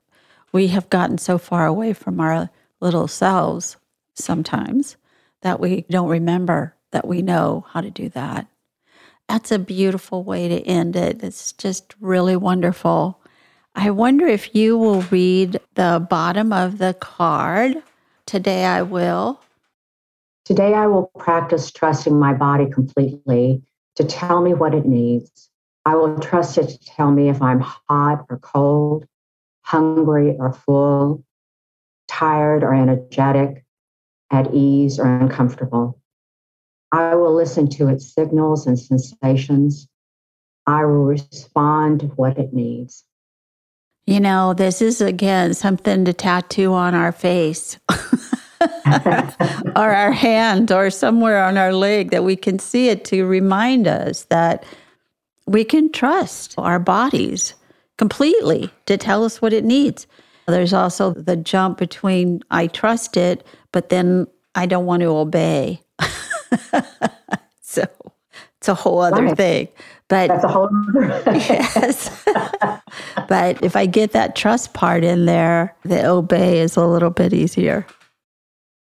We 0.52 0.68
have 0.68 0.90
gotten 0.90 1.18
so 1.18 1.38
far 1.38 1.66
away 1.66 1.92
from 1.92 2.20
our 2.20 2.50
little 2.80 3.08
selves 3.08 3.76
sometimes 4.14 4.96
that 5.42 5.60
we 5.60 5.84
don't 5.90 6.08
remember 6.08 6.74
that 6.90 7.06
we 7.06 7.22
know 7.22 7.66
how 7.70 7.80
to 7.80 7.90
do 7.90 8.08
that. 8.10 8.46
That's 9.28 9.52
a 9.52 9.58
beautiful 9.58 10.24
way 10.24 10.48
to 10.48 10.60
end 10.62 10.96
it. 10.96 11.22
It's 11.22 11.52
just 11.52 11.94
really 12.00 12.36
wonderful. 12.36 13.20
I 13.74 13.90
wonder 13.90 14.26
if 14.26 14.54
you 14.54 14.78
will 14.78 15.02
read 15.02 15.60
the 15.74 16.04
bottom 16.08 16.52
of 16.52 16.78
the 16.78 16.94
card. 16.94 17.82
Today 18.26 18.64
I 18.64 18.82
will. 18.82 19.40
Today, 20.44 20.72
I 20.72 20.86
will 20.86 21.10
practice 21.18 21.70
trusting 21.70 22.18
my 22.18 22.32
body 22.32 22.70
completely 22.70 23.62
to 23.96 24.04
tell 24.04 24.40
me 24.40 24.54
what 24.54 24.74
it 24.74 24.86
needs. 24.86 25.47
I 25.88 25.94
will 25.94 26.18
trust 26.18 26.58
it 26.58 26.68
to 26.68 26.78
tell 26.84 27.10
me 27.10 27.30
if 27.30 27.40
I'm 27.40 27.60
hot 27.60 28.26
or 28.28 28.36
cold, 28.40 29.06
hungry 29.62 30.36
or 30.38 30.52
full, 30.52 31.24
tired 32.06 32.62
or 32.62 32.74
energetic, 32.74 33.64
at 34.30 34.52
ease 34.52 34.98
or 34.98 35.06
uncomfortable. 35.06 35.98
I 36.92 37.14
will 37.14 37.34
listen 37.34 37.70
to 37.70 37.88
its 37.88 38.12
signals 38.12 38.66
and 38.66 38.78
sensations. 38.78 39.88
I 40.66 40.84
will 40.84 41.06
respond 41.06 42.00
to 42.00 42.06
what 42.08 42.36
it 42.36 42.52
needs. 42.52 43.02
You 44.04 44.20
know, 44.20 44.52
this 44.52 44.82
is 44.82 45.00
again 45.00 45.54
something 45.54 46.04
to 46.04 46.12
tattoo 46.12 46.74
on 46.74 46.94
our 46.94 47.12
face. 47.12 47.78
or 49.74 49.90
our 49.94 50.12
hand 50.12 50.70
or 50.70 50.90
somewhere 50.90 51.42
on 51.42 51.56
our 51.56 51.72
leg 51.72 52.10
that 52.10 52.24
we 52.24 52.36
can 52.36 52.58
see 52.58 52.90
it 52.90 53.06
to 53.06 53.24
remind 53.24 53.88
us 53.88 54.24
that 54.24 54.66
we 55.48 55.64
can 55.64 55.90
trust 55.90 56.54
our 56.58 56.78
bodies 56.78 57.54
completely 57.96 58.70
to 58.86 58.96
tell 58.96 59.24
us 59.24 59.40
what 59.42 59.52
it 59.52 59.64
needs. 59.64 60.06
There's 60.46 60.72
also 60.72 61.12
the 61.12 61.36
jump 61.36 61.78
between 61.78 62.42
I 62.50 62.68
trust 62.68 63.16
it, 63.16 63.46
but 63.72 63.88
then 63.88 64.26
I 64.54 64.66
don't 64.66 64.86
want 64.86 65.00
to 65.02 65.08
obey. 65.08 65.82
so 67.62 67.84
it's 68.58 68.68
a 68.68 68.74
whole 68.74 69.00
other 69.00 69.24
Right. 69.24 69.36
thing. 69.36 69.68
But 70.08 70.28
That's 70.28 70.44
a 70.44 70.48
whole 70.48 70.70
yes. 71.26 72.24
but 73.28 73.62
if 73.62 73.76
I 73.76 73.84
get 73.84 74.12
that 74.12 74.36
trust 74.36 74.72
part 74.72 75.04
in 75.04 75.26
there, 75.26 75.76
the 75.84 76.06
obey 76.06 76.60
is 76.60 76.76
a 76.76 76.86
little 76.86 77.10
bit 77.10 77.34
easier. 77.34 77.86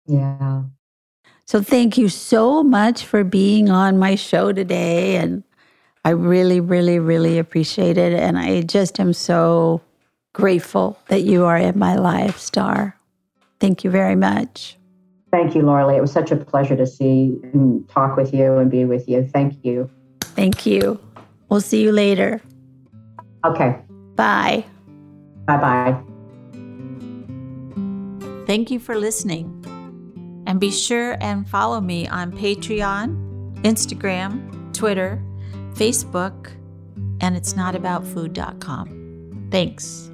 Yeah. 0.06 0.62
So 1.46 1.62
thank 1.62 1.98
you 1.98 2.08
so 2.08 2.62
much 2.62 3.04
for 3.04 3.24
being 3.24 3.70
on 3.70 3.98
my 3.98 4.14
show 4.14 4.52
today. 4.52 5.16
And 5.16 5.42
I 6.06 6.10
really, 6.10 6.60
really, 6.60 7.00
really 7.00 7.36
appreciate 7.36 7.98
it. 7.98 8.12
And 8.12 8.38
I 8.38 8.62
just 8.62 9.00
am 9.00 9.12
so 9.12 9.80
grateful 10.34 10.96
that 11.08 11.22
you 11.22 11.44
are 11.46 11.56
in 11.56 11.76
my 11.76 11.96
life, 11.96 12.38
Starr. 12.38 12.96
Thank 13.58 13.82
you 13.82 13.90
very 13.90 14.14
much. 14.14 14.78
Thank 15.32 15.56
you, 15.56 15.62
Laura 15.62 15.84
Lee. 15.84 15.96
It 15.96 16.00
was 16.00 16.12
such 16.12 16.30
a 16.30 16.36
pleasure 16.36 16.76
to 16.76 16.86
see 16.86 17.36
and 17.52 17.88
talk 17.88 18.16
with 18.16 18.32
you 18.32 18.56
and 18.58 18.70
be 18.70 18.84
with 18.84 19.08
you. 19.08 19.26
Thank 19.26 19.64
you. 19.64 19.90
Thank 20.20 20.64
you. 20.64 21.00
We'll 21.48 21.60
see 21.60 21.82
you 21.82 21.90
later. 21.90 22.40
Okay. 23.44 23.76
Bye. 24.14 24.64
Bye 25.46 25.56
bye. 25.56 26.00
Thank 28.46 28.70
you 28.70 28.78
for 28.78 28.96
listening. 28.96 29.50
And 30.46 30.60
be 30.60 30.70
sure 30.70 31.16
and 31.20 31.48
follow 31.48 31.80
me 31.80 32.06
on 32.06 32.30
Patreon, 32.30 33.56
Instagram, 33.64 34.72
Twitter, 34.72 35.20
Facebook, 35.76 36.52
and 37.20 37.36
it's 37.36 37.54
not 37.54 37.74
about 37.74 38.06
food.com. 38.06 39.48
Thanks. 39.50 40.10